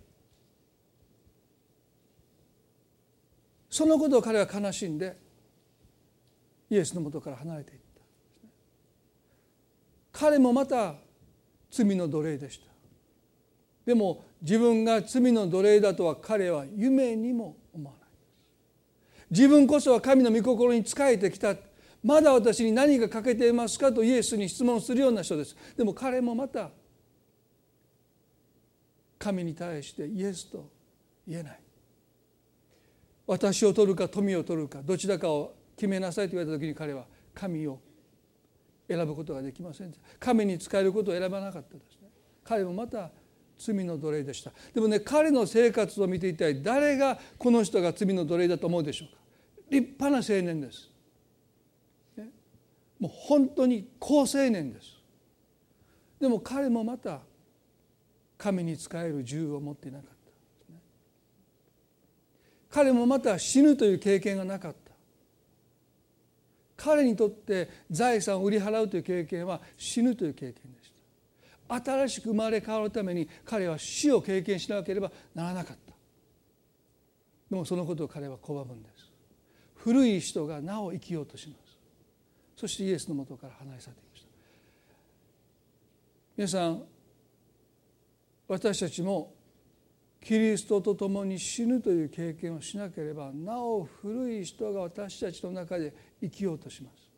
[3.75, 5.17] そのことを彼は悲しんで
[6.69, 8.01] イエスのもとから離れていった。
[10.13, 10.95] 彼もまた
[11.69, 12.67] 罪の奴隷でした。
[13.85, 18.09] でも自分が罪の奴隷だとは彼は夢にも思わない。
[19.29, 21.53] 自分こそは神の御心に仕えてきた。
[22.01, 25.53] まだ私に何が欠けていますかとイエスに質問するような人です。
[25.75, 26.69] でも彼もまた
[29.19, 30.71] 神に対してイエスと
[31.27, 31.64] 言えない。
[33.27, 37.79] 私を取るか富を取るかどちらかを決めなさいと言われた時に彼は神を
[38.87, 42.09] 選ぶことができません神に使えることを選ばなかったですね。
[42.43, 43.09] 彼もまた
[43.57, 44.51] 罪の奴隷でした。
[44.73, 49.21] でもね彼の生活を見ていたい誰がこの人が罪の奴隷だと思うでしょうか。
[49.69, 50.91] 立派な青年です、
[52.17, 52.29] ね、
[52.99, 54.95] もう本当に好青年です。
[56.19, 57.21] でも彼もまた
[58.37, 60.14] 神に仕える自由を持っていなかった。
[62.75, 64.91] 彼もまた死ぬという経験がなかった。
[66.75, 70.91] 彼にとって財産を売り払うという経験は死ぬという経験でし
[71.69, 71.93] た。
[71.93, 75.93] 新しく生まれ変わるために彼は死を経験しなければならなかった。
[77.49, 79.09] でもそのことを彼は拒むんです。
[79.75, 81.77] 古い人がなお生きようとします。
[82.57, 84.27] そしてイエスのもとから離れ去っていました。
[86.35, 86.83] 皆さん
[88.49, 89.34] 私たちも
[90.25, 97.11] キリストと共に死ぬという経験をしなければなお古い人が私たちの中で生きようとします。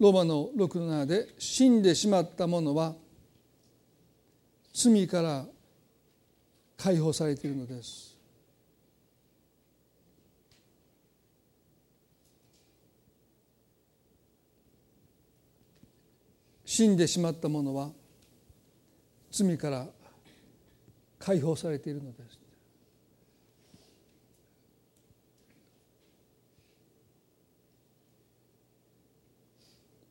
[0.00, 2.96] ローマの6の7で死んでしまった者は
[4.72, 5.46] 罪から
[6.76, 8.18] 解放されているのです。
[16.64, 17.92] 死んでしまった者は
[19.36, 19.88] 罪から
[21.18, 22.38] 解放されているのです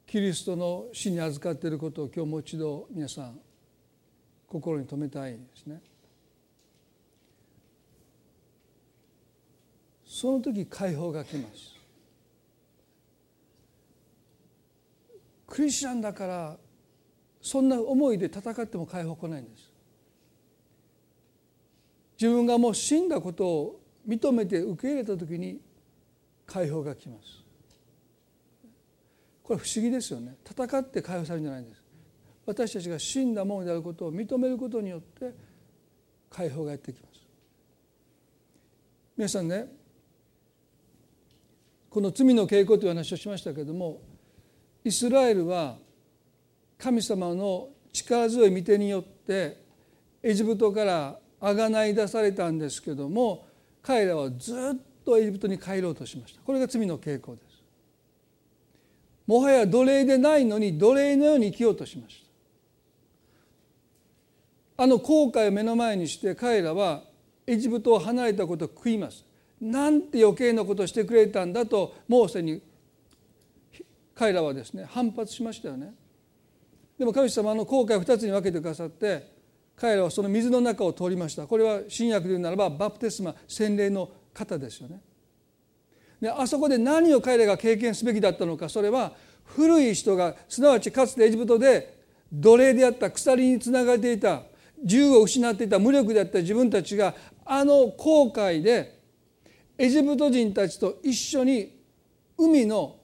[0.06, 3.40] キリストの死に預かっていることを今日もう一度皆さん
[4.46, 5.82] 心に留めたいですね。
[10.06, 11.74] その時解放が来ます。
[15.48, 16.58] クリスチャンだから
[17.44, 19.70] そんな思いで戦っても解放来ないんです。
[22.20, 25.60] 自分がもう死んだことを認めて受け入れた時に
[26.46, 27.44] 解放が来ます。
[29.44, 30.38] これ不思議ですよね。
[30.50, 31.84] 戦って解放されるんじゃないんです。
[32.46, 35.34] 私たちが死んだものであることを認めることによって
[36.30, 37.28] 解放がやってきます。
[39.18, 39.68] 皆さんね
[41.89, 44.02] この罪の傾向という話をしましたけれども
[44.84, 45.78] イスラエルは
[46.78, 49.58] 神様の力強い御手によって
[50.22, 53.46] エジプトからあがない出されたんですけども
[53.82, 56.42] 彼らはずっとエジプトに帰ろうとしました。
[56.42, 57.62] これが罪の傾向です。
[59.28, 62.24] もはや奴隷でないのに奴隷のように生きようとしまし
[64.78, 64.84] た。
[64.84, 67.04] あの後悔を目の前にして彼らは
[67.46, 69.26] エジプトを離れたことを悔います。
[69.62, 72.62] なんて余計なことをしてくれたんだとモーセに
[74.16, 75.94] 彼らはですね反発しましたよね。
[77.04, 79.30] でも神様の後悔を2つに分けてくださって
[79.76, 81.45] 彼らはその水の中を通りました。
[81.45, 85.01] これは新約で言うならばバプテスマ洗礼の方ですよね。
[86.22, 88.70] であそこで何を彼らが経験すべきだったのか。
[88.70, 89.12] それは
[89.43, 94.43] 古い人がすなわちかつてエジプトで奴隷であった鎖につながれていた
[94.82, 98.97] 銃を失っていた無力であった自分たちがあの航海で
[99.78, 101.78] エジプト人たちと一緒に
[102.38, 102.95] 海の、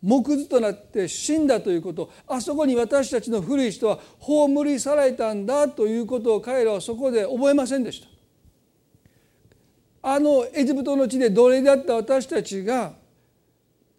[0.00, 2.10] 木図となって死んだということ。
[2.26, 8.08] あそこに私たちの古い人は葬り去られたんだということを彼らはそこで覚えませんでした。
[10.02, 12.94] あのエジプトの地で奴隷であった私たちが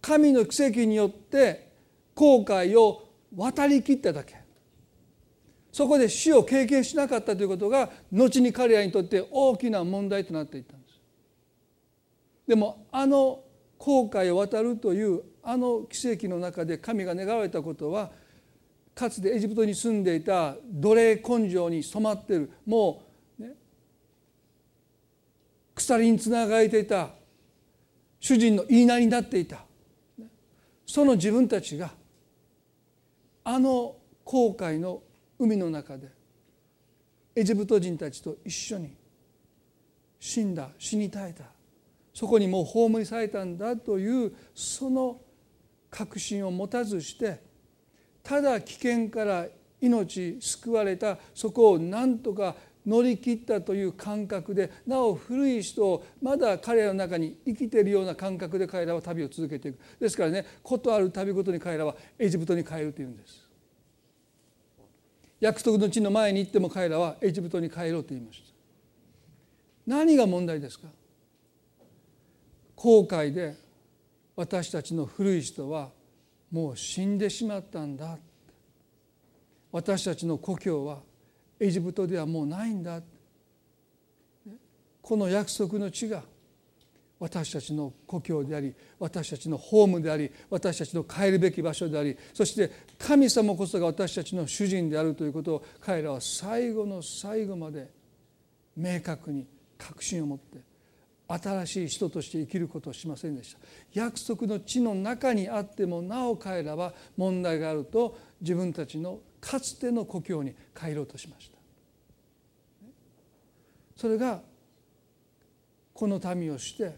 [0.02, 1.70] 神の奇跡によって
[2.16, 4.40] 航海を渡りきっただけ。
[5.72, 11.00] そこで死を経験しなかったということが後に彼らにとって大きな問題となっていったんです。
[12.48, 13.44] でもあの
[13.78, 18.12] 航海を渡るというあの奇跡の中で神が願われたことは
[18.94, 23.02] かつてエジプトに住んでいた奴隷根性に染まってるも
[23.40, 23.54] う、ね、
[25.74, 27.10] 鎖につながれていた
[28.20, 29.66] 主人の言いなりになっていた。
[30.86, 31.90] その自分たちが
[33.44, 35.02] あの航海の
[35.40, 36.10] 海の中で
[37.36, 38.94] エジプト人たちと一緒に
[40.20, 41.46] 死んだ死に絶えた。
[42.14, 45.20] そこにもう葬りされたんだというその
[45.90, 47.42] 確信を持たずして
[48.24, 49.48] ただ危険から
[49.82, 59.80] 命救われたそこを何とか乗り切ったという感覚でなお古い人をまだ彼らの中に生きているような感覚で彼らは旅を続けていく。
[60.00, 63.48] ですからねことある旅ごとに彼らはエジプトに帰るというんです。
[65.40, 68.50] 約束の地の前に行っても彼らはエジプトに帰ろうと言いました。
[69.88, 70.88] 何が問題ですか？
[72.76, 73.56] 後悔で
[74.40, 75.90] 私たちの古い人は
[76.50, 78.18] もう死んでしまったんだ。
[79.70, 81.00] 私たちの故郷は
[81.60, 83.02] エジプトではもうないんだ。
[85.02, 86.24] この約束の地が
[87.20, 97.90] 私たちの故郷であり私たちのホームであり私たちの帰るべき場所でありそして神様こそが私たちの主人であるということを彼らは最後の最後まで
[98.78, 99.46] 明確に
[99.78, 100.69] 確信を持って
[101.32, 103.60] 新しい人として生きることをしませんでした。
[103.94, 111.58] 約束の地の中にあってもなお彼らは問題があると自分たちのかつての故郷に帰ろうとしました。
[113.96, 114.42] それが
[115.94, 116.96] この民をして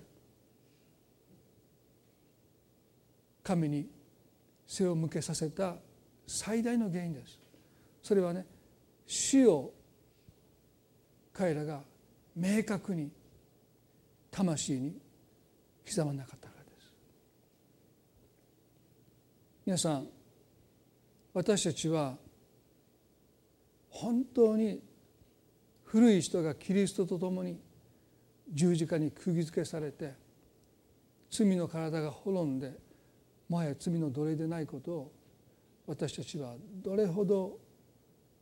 [3.44, 3.90] 神に
[4.66, 5.76] 背を向けさせた
[6.26, 7.38] 最大の原因です。
[8.02, 8.46] それはね
[9.06, 9.74] 死を
[11.34, 11.82] 彼らが
[12.34, 13.12] 明確に
[14.32, 15.00] 魂に
[15.88, 16.94] 刻まなかったからです。
[19.66, 20.08] 皆さん
[21.34, 22.16] 私たちは
[23.90, 24.82] 本当に
[25.84, 27.60] 古い人がキリストと共に
[28.52, 30.14] 十字架に釘付けされて
[31.30, 32.74] 罪の体が滅んで
[33.48, 35.12] もはや罪の奴隷でないことを
[35.88, 37.60] 私たちはどれほど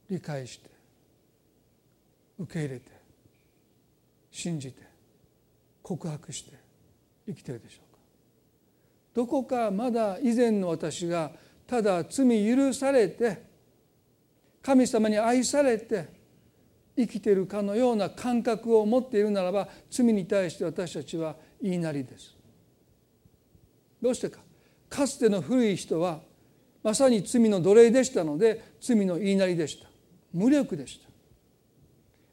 [0.09, 0.69] 理解して
[2.37, 2.91] 受け入れて
[4.31, 4.88] 信じて
[5.81, 6.57] 告白して
[7.27, 7.99] 生きてるでしょうか？
[9.13, 11.31] どこかまだ以前の私が
[11.65, 13.43] ただ罪許されて
[14.61, 16.09] 神様に愛されて
[16.97, 22.35] 生きているかのような感覚を持っているならば罪に対して私たちは言いなりです。
[24.01, 24.39] どうしてか？
[24.89, 26.19] かつての古い人は
[26.83, 29.87] まさに罪の奴隷でしたので罪の言いなりでした。
[30.33, 31.09] 無力でした。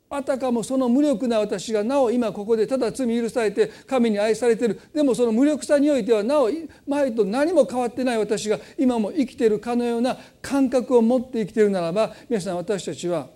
[0.09, 6.51] あたかもその無力な私がなお今ここでただ罪許されて神に愛されてるでもその無力さにおいてはなお
[6.87, 13.29] 前と何も変わってない私が今も生きてるかのような感覚を持って生きてるならば皆さん私たちは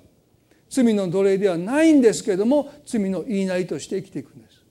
[0.69, 4.63] 罪の奴隷ではないんですけれども罪の言いなりとして生きていくんです。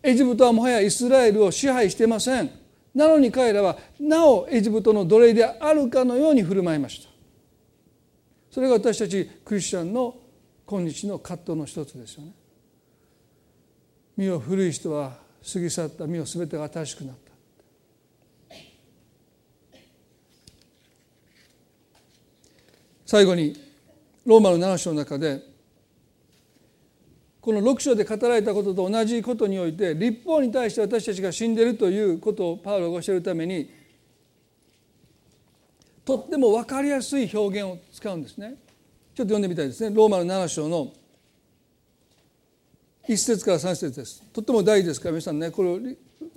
[0.00, 2.50] エジプトはもはやイスラエルを支配してません。
[2.94, 7.08] なのに彼らはなおエジプトの奴隷であるかのように振る舞いました。
[8.52, 10.14] それが私たちクリスチャンの
[10.66, 12.32] 今日の葛藤の一つですよね
[14.16, 15.18] 身を古い人は
[15.52, 17.24] 過ぎ去った身を全てが新しくなった
[23.04, 23.54] 最後に
[24.24, 25.42] ローマの7章の中で
[27.40, 33.70] この6章で語られたことと同じことにおいて立法に対して私たちが死んでいるということをパウロが教えるために
[36.06, 38.56] とっても分かりやすい表現を使うんですね。
[39.14, 39.94] ちょっと読んでみたいですね。
[39.94, 40.92] ローマの7章の
[43.08, 44.22] 1節から3節です。
[44.32, 45.06] とっても大事ですか？
[45.08, 45.78] ら皆さんねこれを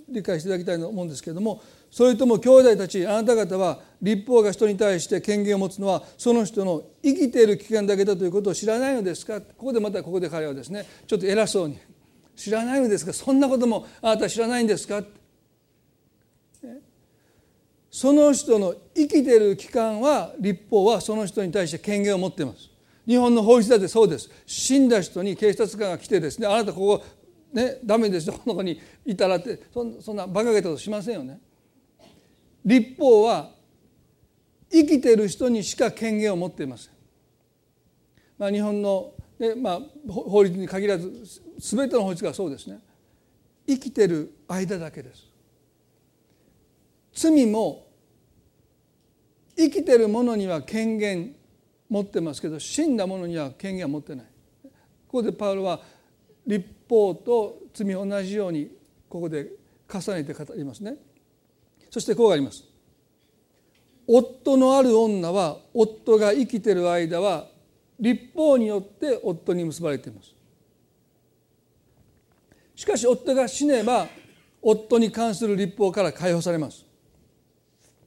[0.09, 9.41] 理解していただきたいと思うんですけれどもそれとも兄弟たちあなた方は立法が人に対して権限を持つのはその人の生きている期間だけだということを知らないのですか？
[9.41, 11.79] ここでまたここで彼はですねちょっと偉そうに
[12.35, 13.11] 「知らないのですか？
[13.11, 15.01] そんなこともあなた知らないんですか?」
[17.97, 22.69] その人の生きている期間は立法はその人に対して権限を持っています。
[23.07, 24.29] 日本の法律だってそうです。
[24.45, 27.03] 死んだ人に警察官が来てですねあなたここ
[27.51, 28.33] ねダメですよ。
[28.33, 31.39] この子にいたらってそんな馬鹿げたことしませんよね。
[32.63, 33.49] 立法は
[34.71, 36.93] 生きている人にしか権限を持っていません。
[38.37, 41.11] まあ、日本の、ねまあ、法律に限らず
[41.57, 42.77] 全ての法律がそうですね。
[43.65, 45.25] 生きている間だけです。
[47.11, 47.86] 罪も
[49.57, 51.35] 生きてる者には権限
[51.89, 54.25] 持ってますけど死んだ者には権限は持ってない。
[54.63, 54.71] こ
[55.19, 55.81] こでパウロは
[56.45, 58.69] 立法と罪同じように
[59.09, 59.47] ここで
[59.91, 60.95] 重ねて語りますね。
[61.89, 62.63] そしてこうがあります
[64.07, 67.47] 夫のある女は夫が生きてる間は
[67.99, 70.33] 立法によって夫に結ばれています
[72.75, 74.07] しかし夫が死ねば
[74.61, 76.85] 夫に関する立法から解放されます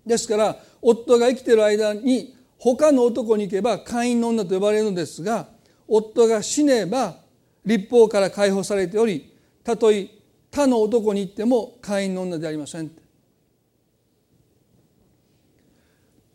[0.06, 5.48] ですから夫が生きている間に他の男に行けば会員の女と呼ばれるのですが
[5.88, 7.16] 夫が死ねば
[7.64, 9.32] 立法から解放されており
[9.64, 10.08] たとえ
[10.50, 12.90] 他の男に行っても会員の女でありません。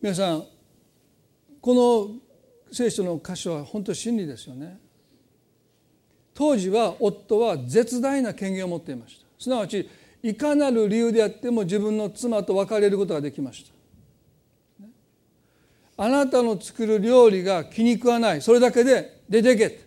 [0.01, 0.45] 皆さん
[1.59, 2.21] この
[2.71, 4.79] 聖書の箇所は本当に真理ですよね。
[6.33, 9.25] 当時は夫は絶大な権限を持っていました。
[9.37, 9.89] すなわち
[10.21, 13.74] いかなる理由であっても自分の妻と別れることができました。
[15.97, 18.41] あなたの作る料理が気に食わない。
[18.41, 19.85] それだけで出てけ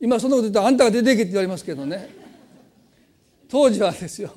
[0.00, 2.08] 今そんなこと言ったらあんたが出てけって言われますけどね。
[3.48, 4.30] 当時はですよ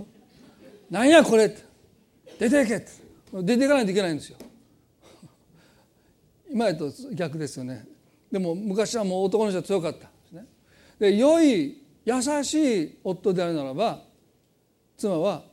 [0.89, 1.63] 「何やこれ」って
[2.39, 3.07] 「出てけ」って。
[3.33, 4.37] 出ていかないといけないんですよ。
[6.49, 7.85] 今やと逆ですよね。
[8.31, 9.99] でも昔はもう男の人は強かった。
[9.99, 10.45] ですね。
[10.99, 14.01] で良い優しい夫であるならば
[14.97, 15.43] 妻は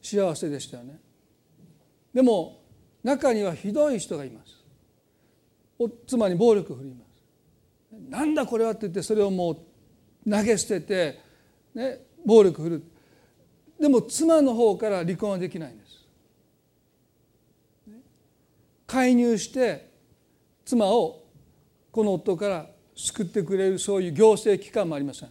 [0.00, 1.00] 幸せでしたよね。
[2.12, 2.63] でも
[3.04, 4.64] 中にはひどい人がいます。
[6.06, 8.10] 妻に暴力を振ります。
[8.10, 11.20] なんだこれはって言ってそれをもう投げ捨てて、
[11.74, 12.82] ね、暴力振る
[13.78, 15.90] でも妻の方から離婚はできないんです。
[18.86, 19.90] 介入して
[20.64, 21.24] 妻を
[21.90, 25.28] この夫から救ってくれるそういう行政機関もありません。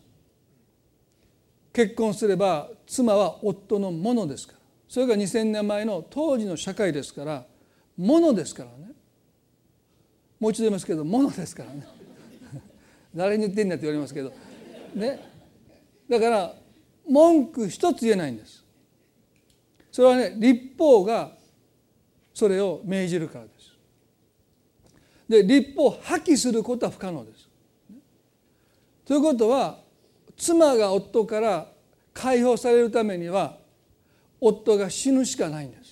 [1.74, 4.60] 結婚すれば妻は夫のものですから。
[4.88, 7.46] それが2,000年前の当時の社会ですから
[7.98, 8.94] ものですからね。
[10.40, 11.88] もう一度言いますけどものですからね。
[13.16, 14.32] 誰に言ってんだって言われますけど。
[14.96, 15.20] ね。
[16.10, 16.56] だから
[17.08, 18.64] 文句一つ言えないんです。
[19.92, 21.38] それはね立法が
[22.34, 23.74] それを命じるからです。
[25.30, 27.48] で立法を破棄することは不可能です。
[29.06, 29.80] ということは
[30.38, 31.68] 妻が夫から
[32.14, 33.58] 解放されるためには
[34.40, 35.83] 夫が死ぬしかないんです。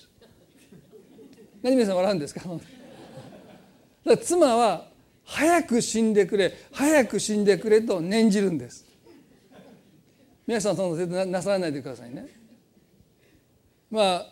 [1.62, 2.40] 何皆さん笑うんですか？
[4.04, 4.88] だ妻は
[5.24, 8.84] 早く死んでくれ早く死んでくれと念じるんです。
[10.46, 12.26] 皆さんその絶対なさらないでくださいね。
[13.90, 14.26] まあ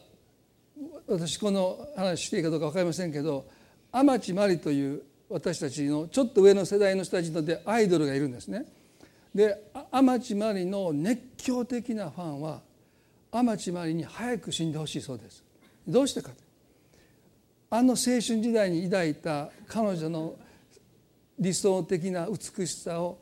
[1.07, 3.47] 私この話していいかどうか分かりませんけど
[3.93, 8.65] 天地真理という私たちのちょっと上の世代の人たちのでアイドルがいるんですね。
[9.33, 12.61] で天地真理の熱狂的なファンは
[13.31, 15.45] 天地真理に早く死んでほしいそうです。
[15.87, 16.33] どうしてか
[17.73, 20.35] あの青春時代に抱いた彼女の
[21.39, 23.19] 理想的な美しさを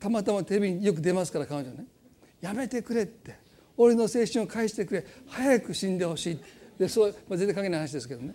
[0.00, 1.84] たまたまテレビによく出ますから彼女ね。
[2.40, 3.36] やめてくれって。
[3.76, 5.06] 俺の青春を返してくれ。
[5.28, 6.40] 早く死んでほしい。
[6.78, 8.34] でそう、まあ、全然関係ない話ですけどね。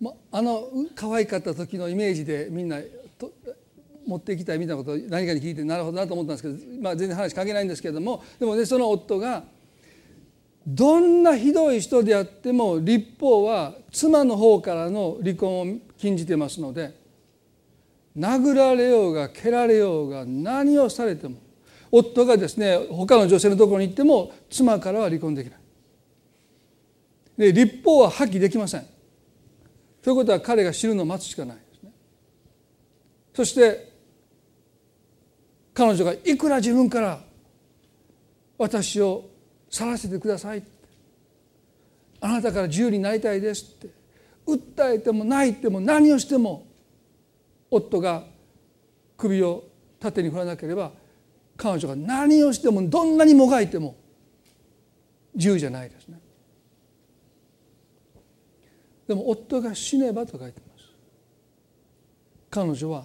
[0.00, 2.80] まあの可愛かった時のイメージでみんな
[4.04, 8.22] 持っていきたいみたいなことを何かに聞いてなるほどなと思ったんですけど、まあ、全然話関係ないんですけれども。
[8.40, 9.44] でもねその夫が
[10.70, 16.94] どんなひどい人であっても立法は妻の方からの離婚を禁じてますので
[18.14, 21.38] 殴られようが蹴られようが何をされても
[21.90, 25.58] 夫がですね他の女性のところに行っても妻からは離婚できない。
[27.38, 28.86] で立法は破棄できません。
[30.02, 31.92] ということは彼が死ぬのを待つしかないですね。
[33.32, 33.90] そして
[35.72, 37.20] 彼女がいくら自分から
[38.58, 39.30] 私を
[39.70, 40.62] 去らせてください
[42.20, 43.98] あなたから自由になりたいですって。
[44.48, 46.66] 訴えても泣いても何をしても
[47.70, 48.24] 夫が
[49.18, 49.64] 首を
[50.00, 50.92] 縦に振らなければ
[51.56, 53.96] 彼女が何をしてもどんなにもがいても
[55.34, 56.18] 自由じゃないですね。
[59.06, 60.88] でも夫が死ねばと書いてます。
[62.50, 63.04] 彼女は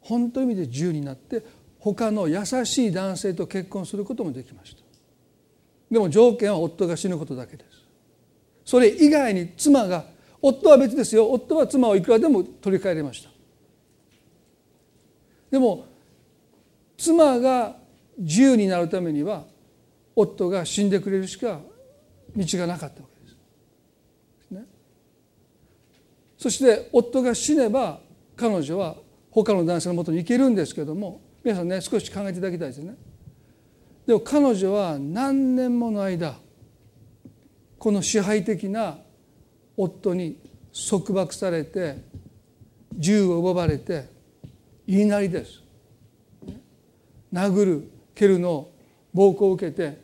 [0.00, 1.42] 本当の意味で自由になって
[1.78, 4.89] 他の優しい男性と結婚することもできました。
[5.90, 7.84] でも条件は夫が死ぬことだけです
[8.64, 10.04] それ以外に妻が
[10.40, 13.30] 夫は別ですよ夫は妻をいくらでも取り替えれました
[15.50, 15.86] でも
[16.96, 17.76] 妻が
[18.18, 19.44] 自由になるためには
[20.14, 21.60] 夫が死んでくれるしか
[22.36, 23.36] 道がなかったわけです。
[24.50, 24.64] ね、
[26.36, 28.00] そして夫が死ねば
[28.36, 28.96] 彼女は
[29.30, 32.94] 他の男性のもとに行けるんですけども皆さんね少し考えていただきたいですね。
[34.10, 36.34] でも彼女は何年もの間
[37.78, 38.98] この支配的な
[39.76, 40.36] 夫に
[40.90, 41.98] 束縛されて
[42.92, 44.08] 銃を奪われて
[44.84, 45.62] 言いなりです。
[47.32, 48.70] 殴る蹴るの
[49.14, 50.00] 暴行を受けて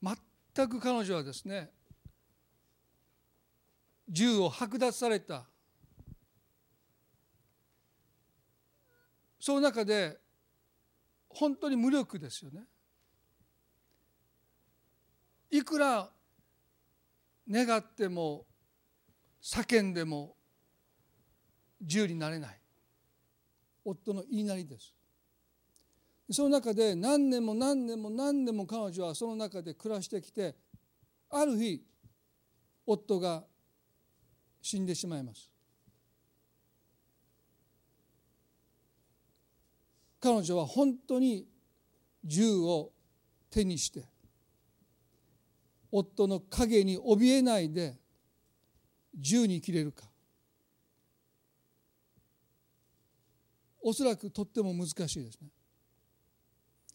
[0.00, 1.70] 全く彼女はですね
[4.10, 5.44] 銃を剥奪された。
[9.38, 10.18] その中で
[11.28, 12.64] 本当に無力ですよね。
[15.50, 16.10] いくら
[17.48, 18.46] 願っても
[19.42, 20.36] 叫んでも
[21.80, 22.60] 自由になれない。
[23.84, 24.92] 夫の言いなりです。
[26.32, 30.54] その中で何年も何年も何年も彼女はその中で暮らしてきて
[31.28, 31.82] ある日
[32.86, 33.44] 夫が
[34.62, 35.50] 死んでしまいます。
[40.20, 41.46] 彼女は本当に
[42.24, 42.92] 銃を
[43.50, 44.04] 手にして
[45.90, 47.98] 夫の影に怯えないで
[49.18, 50.04] 銃に切れるか。
[53.82, 55.48] おそらくとっても難しいですね。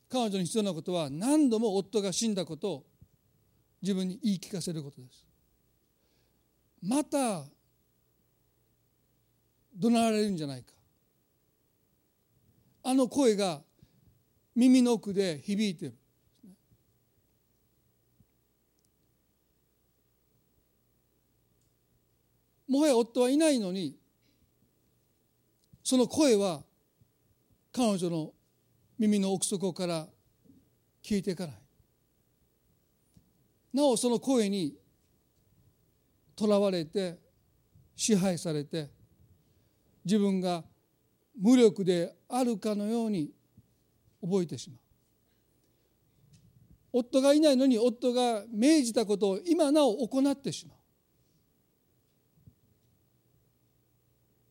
[0.08, 2.86] 彼女に必要なことは何度も夫が死んだことを
[3.82, 5.26] 自分に言い聞かせることです。
[6.82, 7.44] また
[9.78, 10.72] 怒鳴られるんじゃないか。
[12.84, 13.62] あの声が
[14.56, 15.96] 耳の奥で響いてる。
[22.68, 23.96] もはや夫はいないのに
[25.84, 26.64] その声は
[27.72, 28.34] 彼女の
[28.98, 30.08] 耳の奥底から
[31.04, 31.56] 聞いていかない
[33.74, 34.74] なおその声に
[36.36, 37.20] とらわれて
[37.96, 38.90] 支配されて
[40.06, 40.64] 自分が
[41.42, 43.32] 無力であるかのように
[44.22, 44.80] 覚えてしまう。
[46.94, 50.78] 夫がいないのに夫が命じたことを今なお行ってしまう。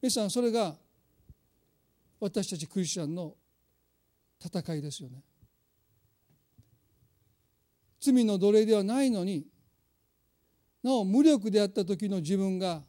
[0.02, 0.76] 皆さんそれが
[2.20, 3.34] 私たちクリスチャンの
[4.44, 5.22] 戦いですよね。
[8.00, 9.46] 罪の奴隷ではないのに
[10.82, 12.82] なお無力であった時の自分が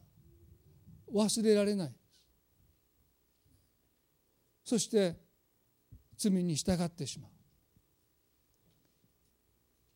[1.14, 1.94] 忘れられない。
[4.66, 5.16] そして
[6.18, 7.32] 罪に従ってしまう。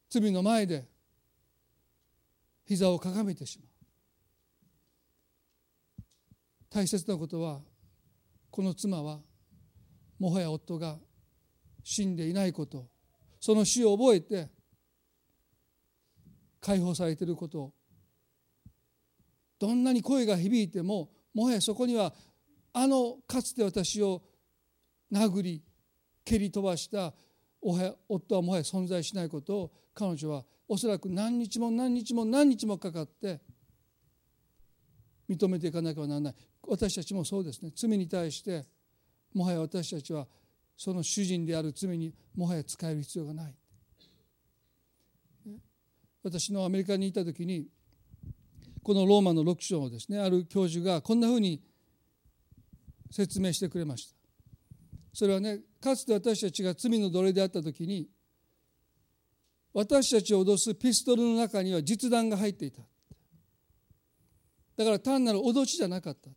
[0.10, 0.88] 罪の前で
[2.66, 3.70] 膝をかがめてしまう。
[6.70, 7.62] 大切なことは
[8.52, 9.20] この妻は
[10.20, 10.98] もはや夫が
[11.84, 12.88] 死んでいないこと
[13.40, 14.50] その死を覚えて
[16.62, 17.74] 解放されていること
[19.58, 22.14] どんなに声が響いてももはやそこには
[22.74, 24.22] あのかつて私を
[25.12, 25.64] 殴り
[26.24, 27.14] 蹴り飛ばした
[27.62, 33.42] 夫はもはや存在しないことを彼女はおそらく何日も何日も何日もかかって
[35.30, 36.36] 認めていかなければならない。
[36.68, 37.72] 私たちもそうですね。
[37.76, 38.66] 罪に対して
[39.34, 40.28] もはや私たちは
[40.78, 43.56] その主人である罪にもはや使える必要がない。
[46.24, 47.68] 私のアメリカにいた時に
[48.84, 51.62] このローマの6章をですねある教授がこんなふうに
[53.12, 54.19] 説明してくれました。
[55.14, 58.08] それはねかつて私たちが罪の奴隷であった時に
[59.74, 62.82] 私たちを脅すピストルの中には実弾が入っていた。
[64.78, 66.30] だから単なる脅しじゃなかった。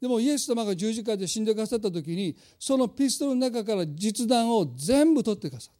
[0.00, 5.75] でもイエス様が十字架で死んでくださった時にそのピストルの中から実弾を全部取ってくださった。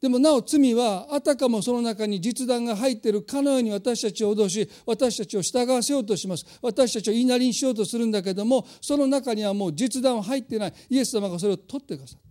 [0.00, 6.46] でもなお罪はあたかもその中に実弾が入っているかのように私たちを脅し私たちを従わせようとします。
[6.62, 10.74] 私たちを言いなりにしようとするんだけどもその中にはもう実弾は入ってない。
[10.88, 12.28] イエス様がそれを取ってくださった。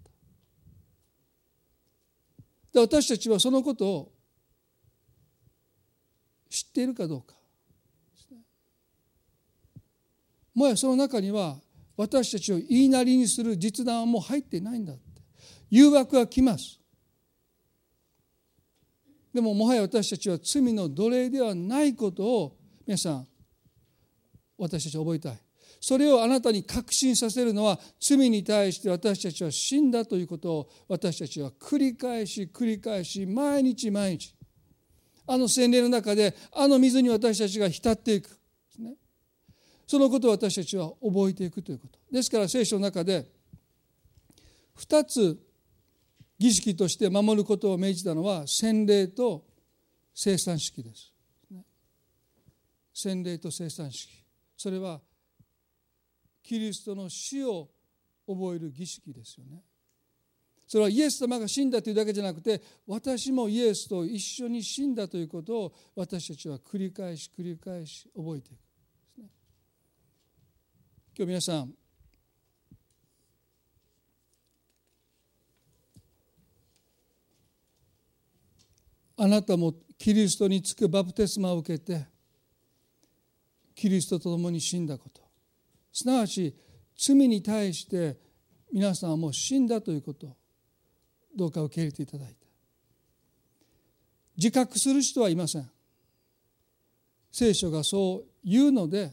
[2.73, 4.11] で私たちはそのことを
[6.49, 7.35] 知っているかどうか。
[10.53, 11.57] もやその中には
[11.97, 15.01] 私たちを言いなりにする実弾はもう入ってないんだって。
[15.69, 16.76] 誘惑は来ます。
[19.37, 22.57] でももはや私たちは罪の奴隷ではないことを
[22.87, 23.27] 皆さん
[24.57, 25.39] 私たちは覚えたい。
[25.79, 34.33] それをあなたに確信させるのは罪に対して私たちは死んだということを私たちは繰り返し繰り返し毎日毎日。
[35.27, 38.39] あの洗礼の中であの水に私たちが浸っていく。
[38.79, 38.95] ね
[39.85, 41.99] そのことを私たちは覚えていくということ。
[42.11, 43.29] ですから聖書の中で
[44.79, 45.39] 2つ
[46.37, 49.43] 儀式として守ることを命じたのは洗礼と
[50.13, 51.13] 生産式です。
[52.93, 54.11] 洗礼と生産式
[54.55, 54.99] それは
[56.41, 57.69] キリストの死を
[58.27, 59.61] 覚える儀式ですよね。
[60.67, 68.59] それはイエス様が死んだというだけじゃなくて私もイエスと一緒に死んだということを私たちは繰り返し繰り返し覚えていく
[71.17, 71.73] 今日皆さん
[79.17, 82.05] あなたもキリストにつくバプテスマを受けて
[83.75, 85.21] キリストと共に死んだこと。
[85.91, 86.55] すなわち
[86.95, 88.17] 罪に対して
[88.71, 90.35] 皆さんはもう死んだということ
[91.35, 92.35] どうか受け入れていただいて
[94.35, 95.69] 自覚する人はいません。
[97.31, 99.11] 聖書がそう言うので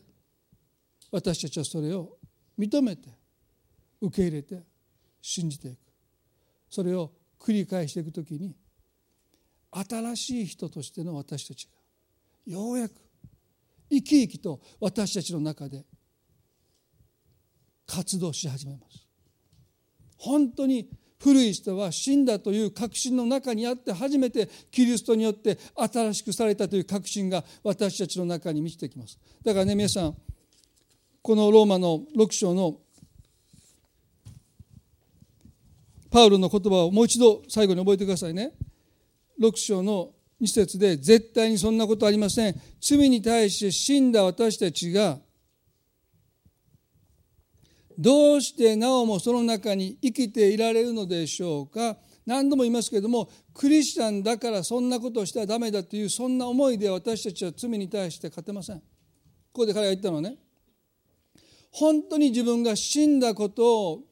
[1.11, 2.17] 私たちはそれを
[2.59, 3.09] 認めて
[4.01, 4.63] 受け入れて
[5.23, 5.79] 信じていく。
[6.69, 8.55] それを繰り返していくときに
[9.75, 11.73] 新しい人としての私たちが
[12.47, 12.93] ようやく
[13.91, 15.85] 生き生きと私たちの中で
[17.87, 19.07] 活動し始めます。
[20.17, 20.89] 本当に
[21.21, 29.19] 古い人は死んだという確信の中にあって初めてキリストによって新しくされたという確信が私たちの中に満ちてきます。
[29.45, 30.17] だからね皆さん
[31.23, 32.79] このローマの6章の
[36.11, 38.53] パウロの言葉をもう一度最後に覚えてくださいね。
[39.41, 42.61] 6章の2節で絶対にそんなことありません。
[42.81, 45.19] 罪に対して死んだ私たちが
[47.97, 51.97] どうしてなおもその中に生きていられるのでしょうか。
[52.27, 58.79] 何度も言いますけれどもクリスチャンだからそんなことをしてはダメだというそんな思いで私たちは罪に対して勝てません。
[58.79, 58.85] こ
[59.53, 60.37] こで彼が言ったのはね
[61.71, 64.05] 本当に自分が死んだことを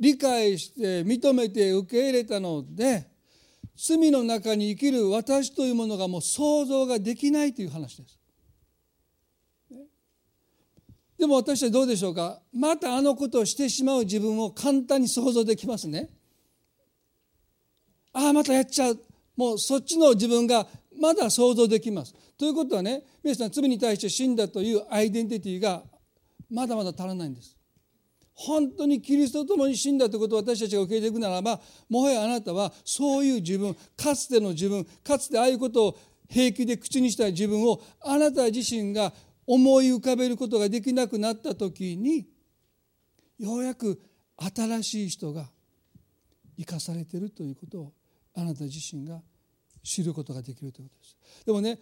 [0.00, 3.11] 理解して認めて受け入れたので
[3.76, 8.18] 罪の中に生きる私というものがもう想像ができないという話です。
[11.18, 12.40] でも私はどうでしょうか？
[12.52, 16.10] またあのことをしてしまう自分を簡単に想像できますね。
[18.12, 19.00] ああまたやっちゃう
[19.36, 20.66] もうそっちの自分が
[21.00, 22.14] まだ想像できます。
[22.36, 25.82] ということはね皆さん罪に対して死んだというアイデンティティが
[26.50, 27.56] まだまだ足らないんです。
[28.34, 39.12] 本当にキリストと共に死んだということを私たちが受け入れていくならばもはやあなたはそういう自分かつての自分かつてああいうことを平気で口にした自分をあなた自身が
[39.46, 42.26] 思い浮かべることができなくなった時に
[43.38, 44.00] ようやく
[44.36, 45.50] 新しい人が
[46.58, 47.92] 生かされているということを
[48.34, 49.20] あなた自身が
[49.82, 51.44] 知ることができるということです。
[51.44, 51.78] でもね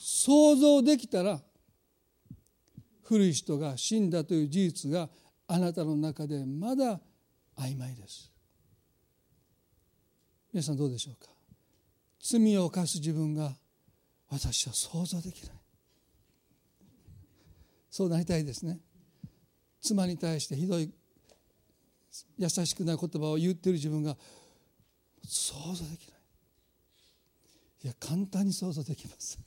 [0.00, 1.40] 想像できたら
[3.02, 5.08] 古い人が死んだという事実が
[5.46, 7.00] あなたの中でまだ
[7.56, 8.30] 曖昧です。
[10.52, 11.30] 皆さんどうでしょうか？
[12.20, 13.56] 罪を犯す自分が
[14.30, 15.52] 私は想像できない。
[17.90, 18.80] そうなりたいですね。
[19.80, 20.92] 妻に対してひどい
[22.38, 24.16] 優しくない言葉を言ってる自分が
[25.26, 26.16] 想像できない。
[27.84, 29.38] いや簡単に想像できます。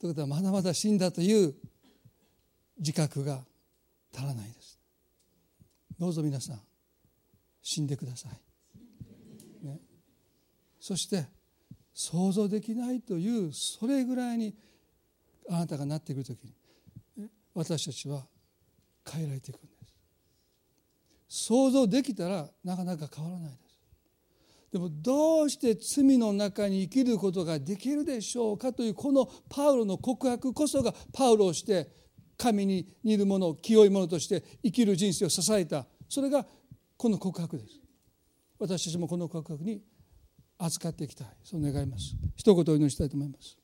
[0.00, 1.54] ということはまだまだ死んだという
[2.78, 3.44] 自覚が
[4.14, 4.78] 足らないです。
[5.98, 6.60] どうぞ皆さん
[7.62, 8.28] 死んでくださ
[9.62, 9.78] い、ね、
[10.80, 11.26] そして
[11.92, 14.54] 想像できないというそれぐらいに
[15.50, 16.44] あなたがなってくる時
[17.16, 18.26] に私たちは
[19.10, 19.66] 変えられていくんで
[21.28, 21.44] す。
[21.46, 23.60] 想像できたらなかなか変わらないです。
[24.72, 31.88] でもどうして罪の中に生きることができるでしょうかというこのパウロの告白こそがパウロをして
[32.40, 35.86] 神に似るもの清いものとして生きる人生を支えた。
[36.08, 36.46] それが
[36.96, 37.78] この告白です。
[38.58, 39.82] 私たちもこの告白に
[40.56, 41.26] 預かっていきたい。
[41.44, 42.16] そう願います。
[42.36, 43.58] 一言お祈りしたいと思います。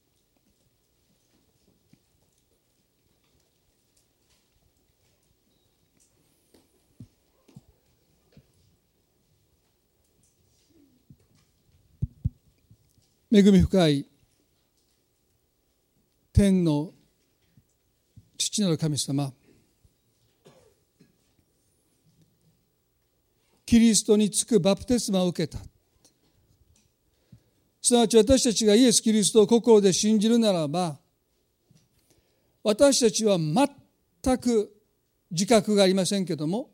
[13.33, 14.07] 恵み深い
[16.35, 16.93] 天の
[18.37, 19.33] 父なる神様
[23.65, 25.59] キリストにつくバプテスマを受けた。
[27.83, 30.99] すなわち私たちがイエス・キリストを心で信じるならば
[32.65, 34.73] 私たちは全く
[35.31, 36.71] 自覚がありませんけども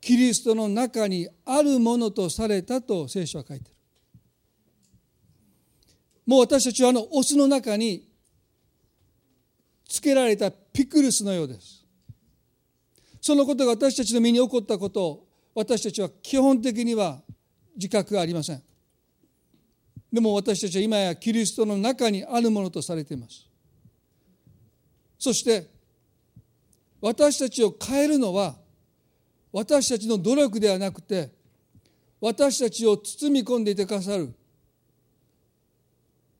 [0.00, 3.70] キリストの中にあるものとされたと聖書は書いてる。
[6.24, 8.05] もう私たちはあのオスの中に
[9.88, 11.84] つけられたピクルスのようです。
[13.20, 17.20] そのことが私たちの身に起こったことを私たちは基本的には
[17.76, 18.62] 自覚がありません。
[20.12, 23.46] でも私たちは今やキリストの中にあるものとされています。
[25.18, 25.68] そして
[27.00, 28.56] 私たちを変えるのは
[29.52, 31.30] 私たちの努力ではなくて
[32.20, 34.32] 私たちを包み込んでいてくださる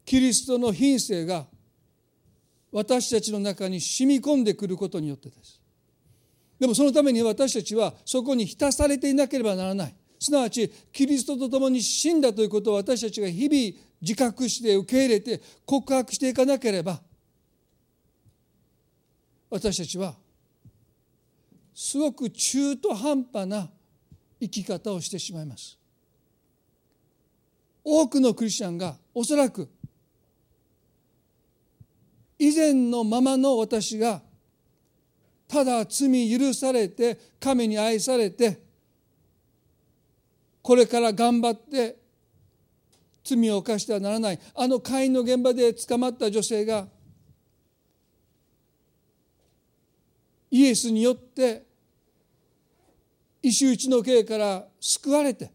[0.05, 1.47] キリストの品性が
[2.77, 5.62] 私たちの中に染み込んでくることによってです。
[6.61, 9.95] でもそのために私たちはそこに浸されていなければならない。
[10.18, 17.01] すなわちキリストと共に死んだということを私たちが日々自覚して受け入れて告白していかなければ
[19.49, 20.14] 私たちは
[21.74, 23.70] すごく中途半端な
[24.39, 25.79] 生き方をしてしまいます。
[27.83, 29.70] 多くのクリスチャンがおそらく
[32.39, 34.22] 以前のままの私が
[35.49, 38.61] ただ罪許されて神に愛されて
[40.61, 41.97] これから頑張って
[43.22, 44.41] 罪を犯してはならない。
[44.55, 46.87] あの会員の現場で捕まった女性が
[50.51, 51.64] イエスによって
[53.43, 55.51] 石打ちの刑から救われて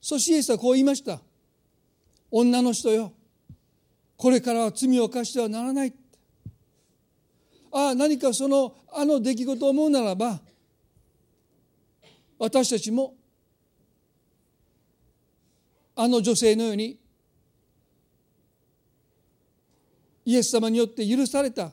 [0.00, 1.20] そしてイエスはこう言いました。
[2.30, 3.12] 女の人よ。
[4.18, 5.94] これからは罪を犯してはならない。
[7.70, 10.40] ああ何かそのあの出来事を思うならば
[12.38, 13.14] 私たちも
[15.94, 16.98] あの女性のように
[20.24, 21.70] イエス様によって許された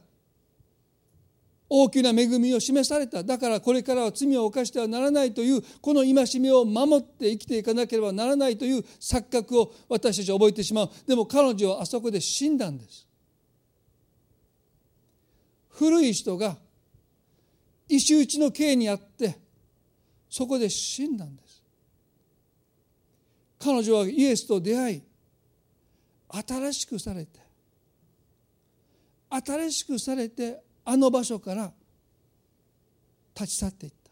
[1.78, 3.21] 大きな恵みを示された。
[3.21, 10.89] だからこれからは罪を犯してはならないというこの戒めを守って生きていかなければならないという錯覚を私たちは覚えてしまう。
[11.05, 13.05] でも彼女はあそこで死んだんです。
[15.69, 16.55] 古い人が
[17.89, 19.38] 石打ちの刑にあって
[20.30, 21.61] そこで死んだんです。
[23.59, 25.03] 彼女はイエスと出会い
[26.47, 27.39] 新しくされて
[29.30, 31.73] 新しくされてあの場所から
[33.33, 34.11] 立ち去っていった。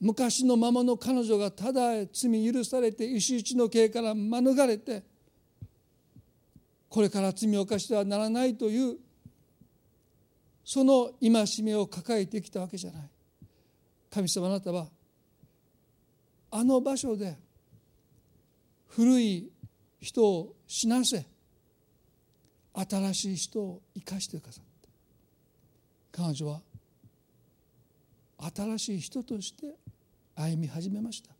[0.00, 5.02] 昔のままの彼女がただ罪許されて石打ちの刑から免れて
[6.90, 8.96] これから罪を犯してはならないという
[10.64, 13.02] その戒めを抱えてきたわけじゃない。
[14.10, 14.88] 神様あなたは
[16.50, 17.36] あの場所で
[18.88, 19.50] 古い
[20.00, 21.26] 人を死なせ
[22.76, 24.64] 新しい人を生かしてくださっ
[26.12, 26.22] た。
[26.22, 26.60] 彼女は
[28.54, 29.74] 新しい人として
[30.34, 31.30] 歩み始めました。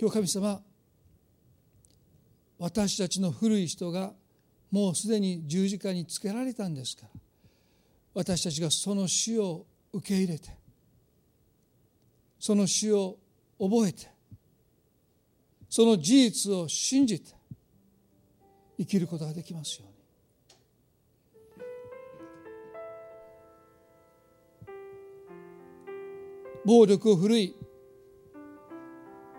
[0.00, 0.60] 今日神様
[2.58, 4.12] 私たちの古い人が
[4.70, 7.08] もうすでに十字架につけられたんですから
[8.14, 10.48] 私たちがその死を受け入れて
[12.40, 13.16] その死を
[13.58, 14.13] 覚えて
[15.74, 17.32] その事実を信じて
[18.78, 19.94] 生きることができますように。
[26.64, 27.56] 暴力を振るい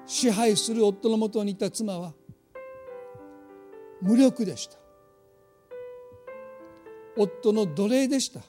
[0.06, 2.14] 支配する夫のもとにいた妻は
[4.02, 4.76] 無力でした。
[7.16, 8.42] 夫の奴隷でした。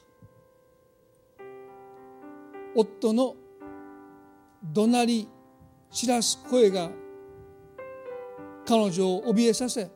[2.74, 3.37] 夫の
[4.72, 5.28] 怒鳴り
[5.93, 6.91] 散らす声が
[8.66, 9.90] 彼女を怯えさせ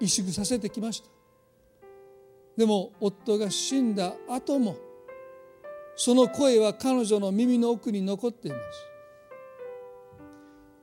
[0.00, 1.08] 萎縮させてきました。
[2.56, 4.76] でも夫が死んだ後も
[5.96, 8.62] その声は彼女の耳の奥に残っています。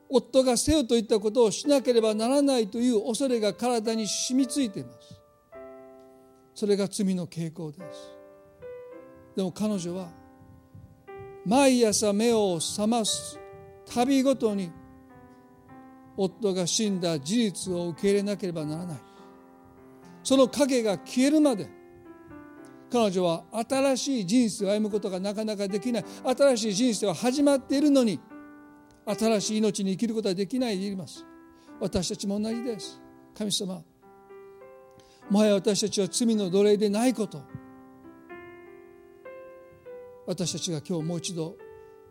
[0.10, 5.20] 夫がせよといったことをしなければならないという恐れが体に染みついています。
[6.54, 8.12] それが罪の傾向です。
[9.36, 10.10] でも彼女は
[11.46, 13.40] 毎朝目を覚ます
[13.86, 14.72] 度ごとに
[16.18, 18.98] 夫が死んだ事実を受け入れなければならない。
[20.24, 21.70] その影が消えるまで
[22.92, 26.06] 彼女は新しい人生を歩むことがなかなかできない。
[26.24, 28.20] 新しい人生は始まっているのに
[29.06, 31.26] 新しい命に生きることはできないでいます。
[31.80, 33.02] 私たちも同じです。
[33.38, 33.84] 神様
[35.30, 37.44] もはや私たちは罪の奴隷でないこと。
[40.28, 41.56] 私たちが今日もう一度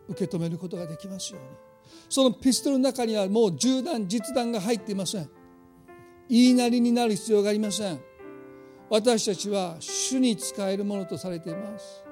[0.07, 1.64] 受け止めることができますように。
[2.09, 5.29] そのピストルの中にはもう銃弾実弾が入っていません。
[6.29, 7.99] 言いなりになる必要がありません。
[8.89, 12.03] 私たちは主に使えるものとされています。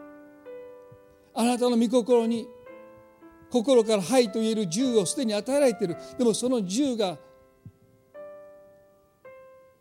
[1.34, 2.48] あなたの御心に
[3.50, 5.96] 心から「はい」と言える銃をすでに与えられている。
[6.18, 7.18] でもその銃が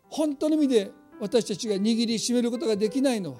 [0.09, 3.39] 本当の意味で私たちが握りしめることができないのは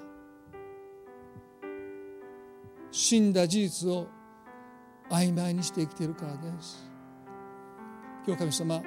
[2.90, 4.08] 死んだ事実を
[5.14, 6.90] 曖昧にして生きているからです。
[8.26, 8.82] 今日神様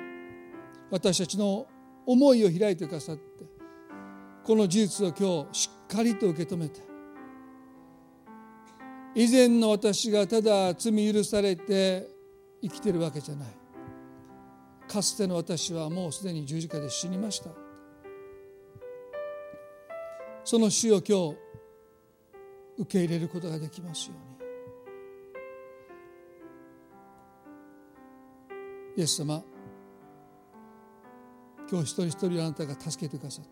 [0.89, 1.67] 私たちの
[2.05, 3.45] 思いを開いてくださって
[4.43, 6.81] この事実を今日しっかりと受け止めて
[9.13, 12.07] 以前の私がただ罪許されて
[12.61, 13.47] 生きてるわけじゃない。
[14.87, 17.49] かつての私はもうすでに十字架で死にました。
[20.43, 21.37] その死を今日
[22.77, 24.36] 受け入れることができますように。
[28.97, 29.43] イエス様
[31.69, 33.51] 今日一人一人あなたが助けてくださって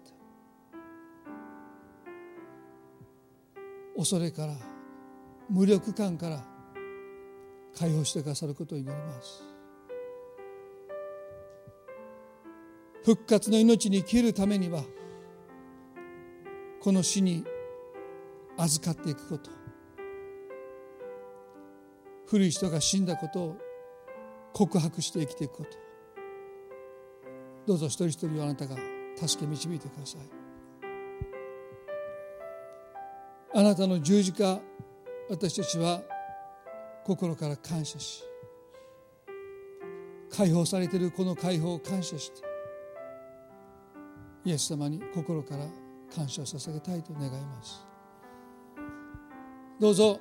[3.96, 4.56] 恐れから
[5.48, 6.44] 無力感から
[7.78, 9.44] 解放してくださることを祈ります。
[13.04, 14.84] 復活の命に生きるためには
[16.82, 17.46] この死に
[18.58, 19.52] 預かっていくこと
[22.26, 23.65] 古い人が死んだことを
[24.56, 25.78] 告白して生きていくこと。
[27.68, 28.78] どうぞ一人一人をあなたが
[29.18, 30.22] 助け導いてください。
[33.54, 34.62] あなたの十字架
[35.30, 36.02] 私たちは
[37.04, 38.24] 心から感謝し
[40.30, 42.42] 解放されているこの解放を感謝して
[44.46, 45.66] イエス様に心から
[46.16, 47.86] 感謝を捧げたいと願います。
[49.80, 50.20] どうぞ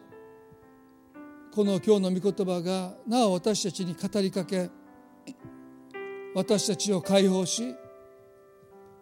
[1.54, 4.70] この今日の御言葉がなお私たちに語りかけ
[6.34, 7.76] 私たちを解放し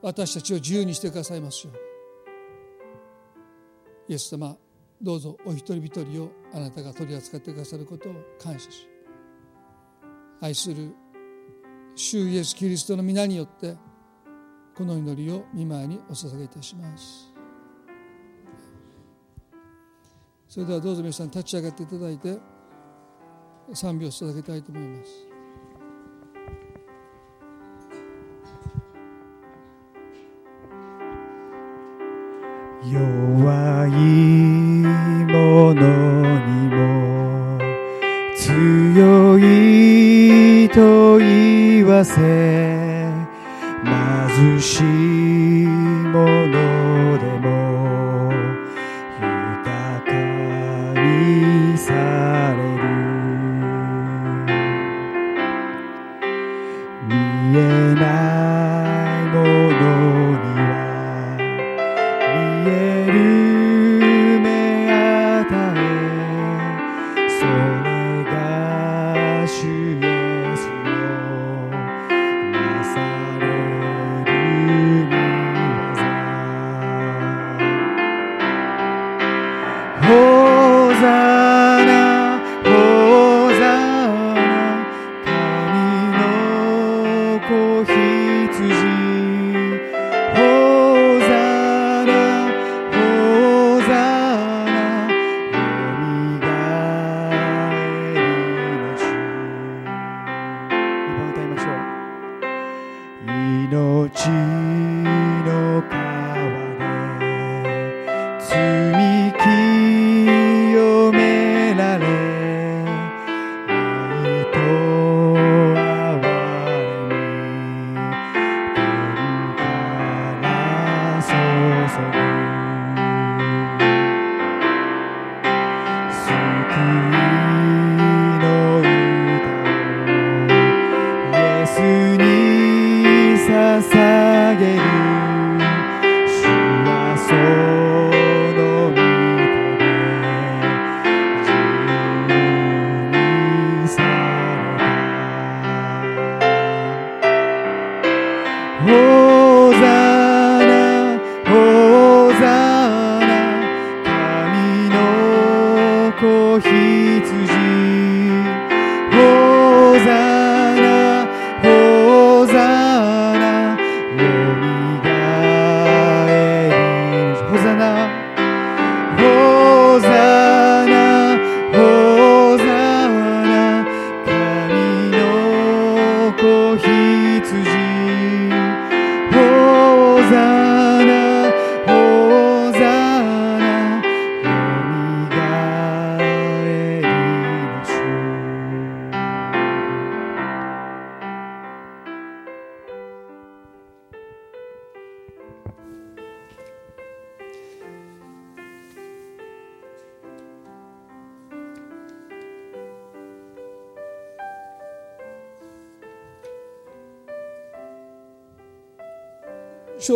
[0.03, 1.83] 私たちを自由にしてくださいますように。
[4.09, 4.55] イエス様
[5.01, 8.87] どうぞお一人一人をあなたが取り扱ってくださることを感謝し
[10.43, 10.95] 愛する
[11.95, 13.77] 主イエス・キリストの皆によって
[14.77, 17.32] この祈りを見舞いにお捧げいたします。
[20.53, 22.39] それではどうぞ皆さん立ち上がっていただいて
[23.73, 25.11] 賛美を捧げたいと思います。
[32.85, 33.91] 弱い
[35.33, 37.59] ものにも
[38.37, 42.21] 強いと言わせ
[43.87, 46.72] 貧しいもの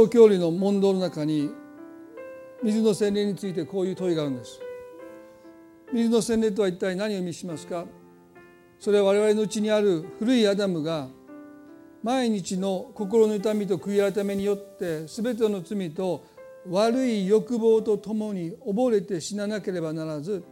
[0.07, 1.51] 小教理の問答の中に
[2.63, 4.61] 水の洗礼についてこういう問いがあるんです。
[5.93, 7.87] 水の洗礼とは一体何を意味しますか？
[8.79, 11.09] それは我々のうちにある古いアダムが
[12.05, 16.25] 毎日の心の痛みと悔い改めによって全ての罪と
[16.69, 20.45] 悪い欲望とともに溺れて死ななければならず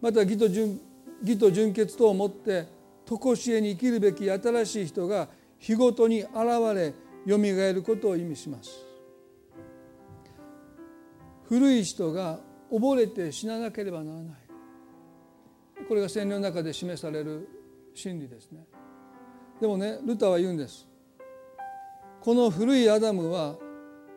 [0.00, 0.80] また義と純
[1.22, 2.66] 義と純潔とをもって
[3.06, 5.28] 常しえに生きるべき新しい人が
[5.60, 6.32] 日ごとに現
[6.74, 6.94] れ
[7.26, 8.87] よみがえることを意味します。
[11.48, 12.38] 古い人が
[12.70, 14.36] 溺れて死ななければならない。
[15.88, 17.48] これが洗礼の中で示される
[17.94, 18.66] 真理ですね。
[19.60, 20.86] でもねルターは言うんです。
[22.20, 23.56] この古いアダムは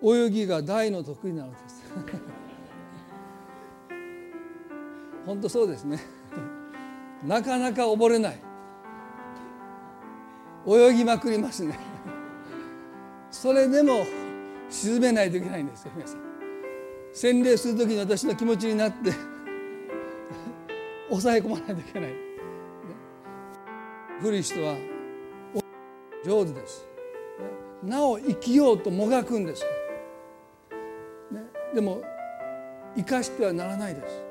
[0.03, 1.83] 泳ぎが大の得意なのです。
[5.25, 5.99] 本当そうですね。
[7.25, 8.39] なかなか溺れない。
[10.67, 11.79] 泳ぎまくりますね。
[13.29, 14.05] それでも
[14.69, 16.30] 沈めないといけないんですよ皆さん。
[17.13, 19.11] 洗礼する時に私の気持ちになって
[21.09, 22.15] 抑え込まないといけない、ね
[24.21, 24.75] 古い人は
[26.23, 26.85] 上手です、
[27.83, 29.63] ねなお生きようともがくんです、
[31.31, 31.41] ね、
[31.73, 32.01] でも
[32.95, 34.23] 生かしてはならないです。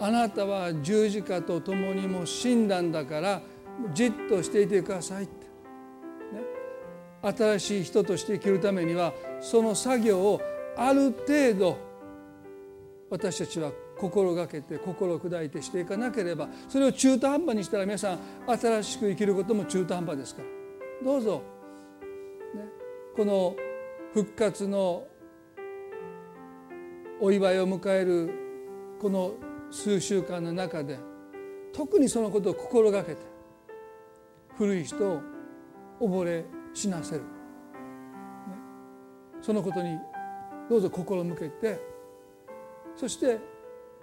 [0.00, 3.42] あなたは十字架とともにもう死んだんだから
[3.92, 5.46] じっとしていてくださいって、
[6.32, 10.40] ね、新しい人として生きるためにはその作業を
[10.76, 11.78] ある程度
[13.10, 20.48] 私たちは心がけて心を砕いてしていかなければそれを中途半端にしたら皆さん新しく生きることも中途半端ですから。
[21.02, 21.42] どうぞ、
[22.54, 22.64] ね、
[23.16, 23.56] この
[24.12, 25.04] 復活の
[27.20, 28.30] お祝いを迎える
[29.00, 29.34] この
[29.70, 30.98] 数週間の中で
[31.72, 33.22] 特にそのことを心がけて
[34.56, 35.20] 古い人を
[36.00, 36.44] 溺れ
[36.74, 37.26] 死なせる、ね、
[39.40, 39.98] そのことに
[40.70, 41.80] どうぞ心を向けて
[42.96, 43.40] そして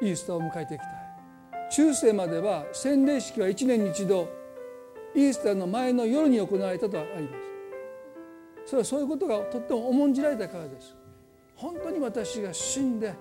[0.02, 1.07] イースターを迎えていきたい。
[1.72, 4.27] 中世までは洗礼式は1年に一度
[5.15, 7.30] イースターの前の夜に行われたとありま
[8.65, 8.72] す。
[8.72, 10.95] それはそういうことがとっても重んじられたからです。
[11.56, 13.15] 本当に私が死んで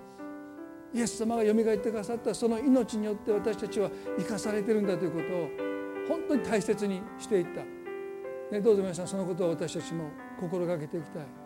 [0.92, 5.48] イエス様がよみがえってくださったその命によって私たちは生かされてるんだということを
[6.08, 7.62] 本当に大切にしていった、
[8.54, 10.10] ね、どうぞ皆さんそのことを私たちも
[10.40, 11.45] 心がけていきたい。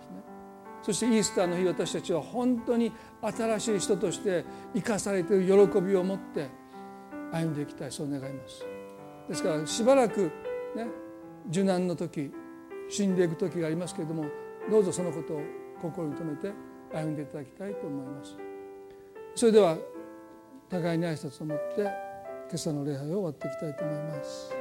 [0.82, 2.92] そしてイースターの日私たちは本当に
[3.22, 4.44] 新しい人として
[4.74, 6.48] 生かされている喜びを持って
[7.32, 8.64] 歩んでいきたいそう願います。
[9.28, 10.30] ですからしばらく
[10.74, 10.86] ね
[11.48, 12.32] 受難の時
[12.88, 14.24] 死んでいく時がありますけれども
[14.70, 15.40] どうぞそのことを
[15.80, 16.52] 心に留めて
[16.92, 18.36] 歩んでいただきたいと思います。
[19.34, 19.76] それでは
[20.68, 21.90] 互いに挨拶を持って今
[22.54, 24.59] 朝の礼拝を終わっていきたいと思います。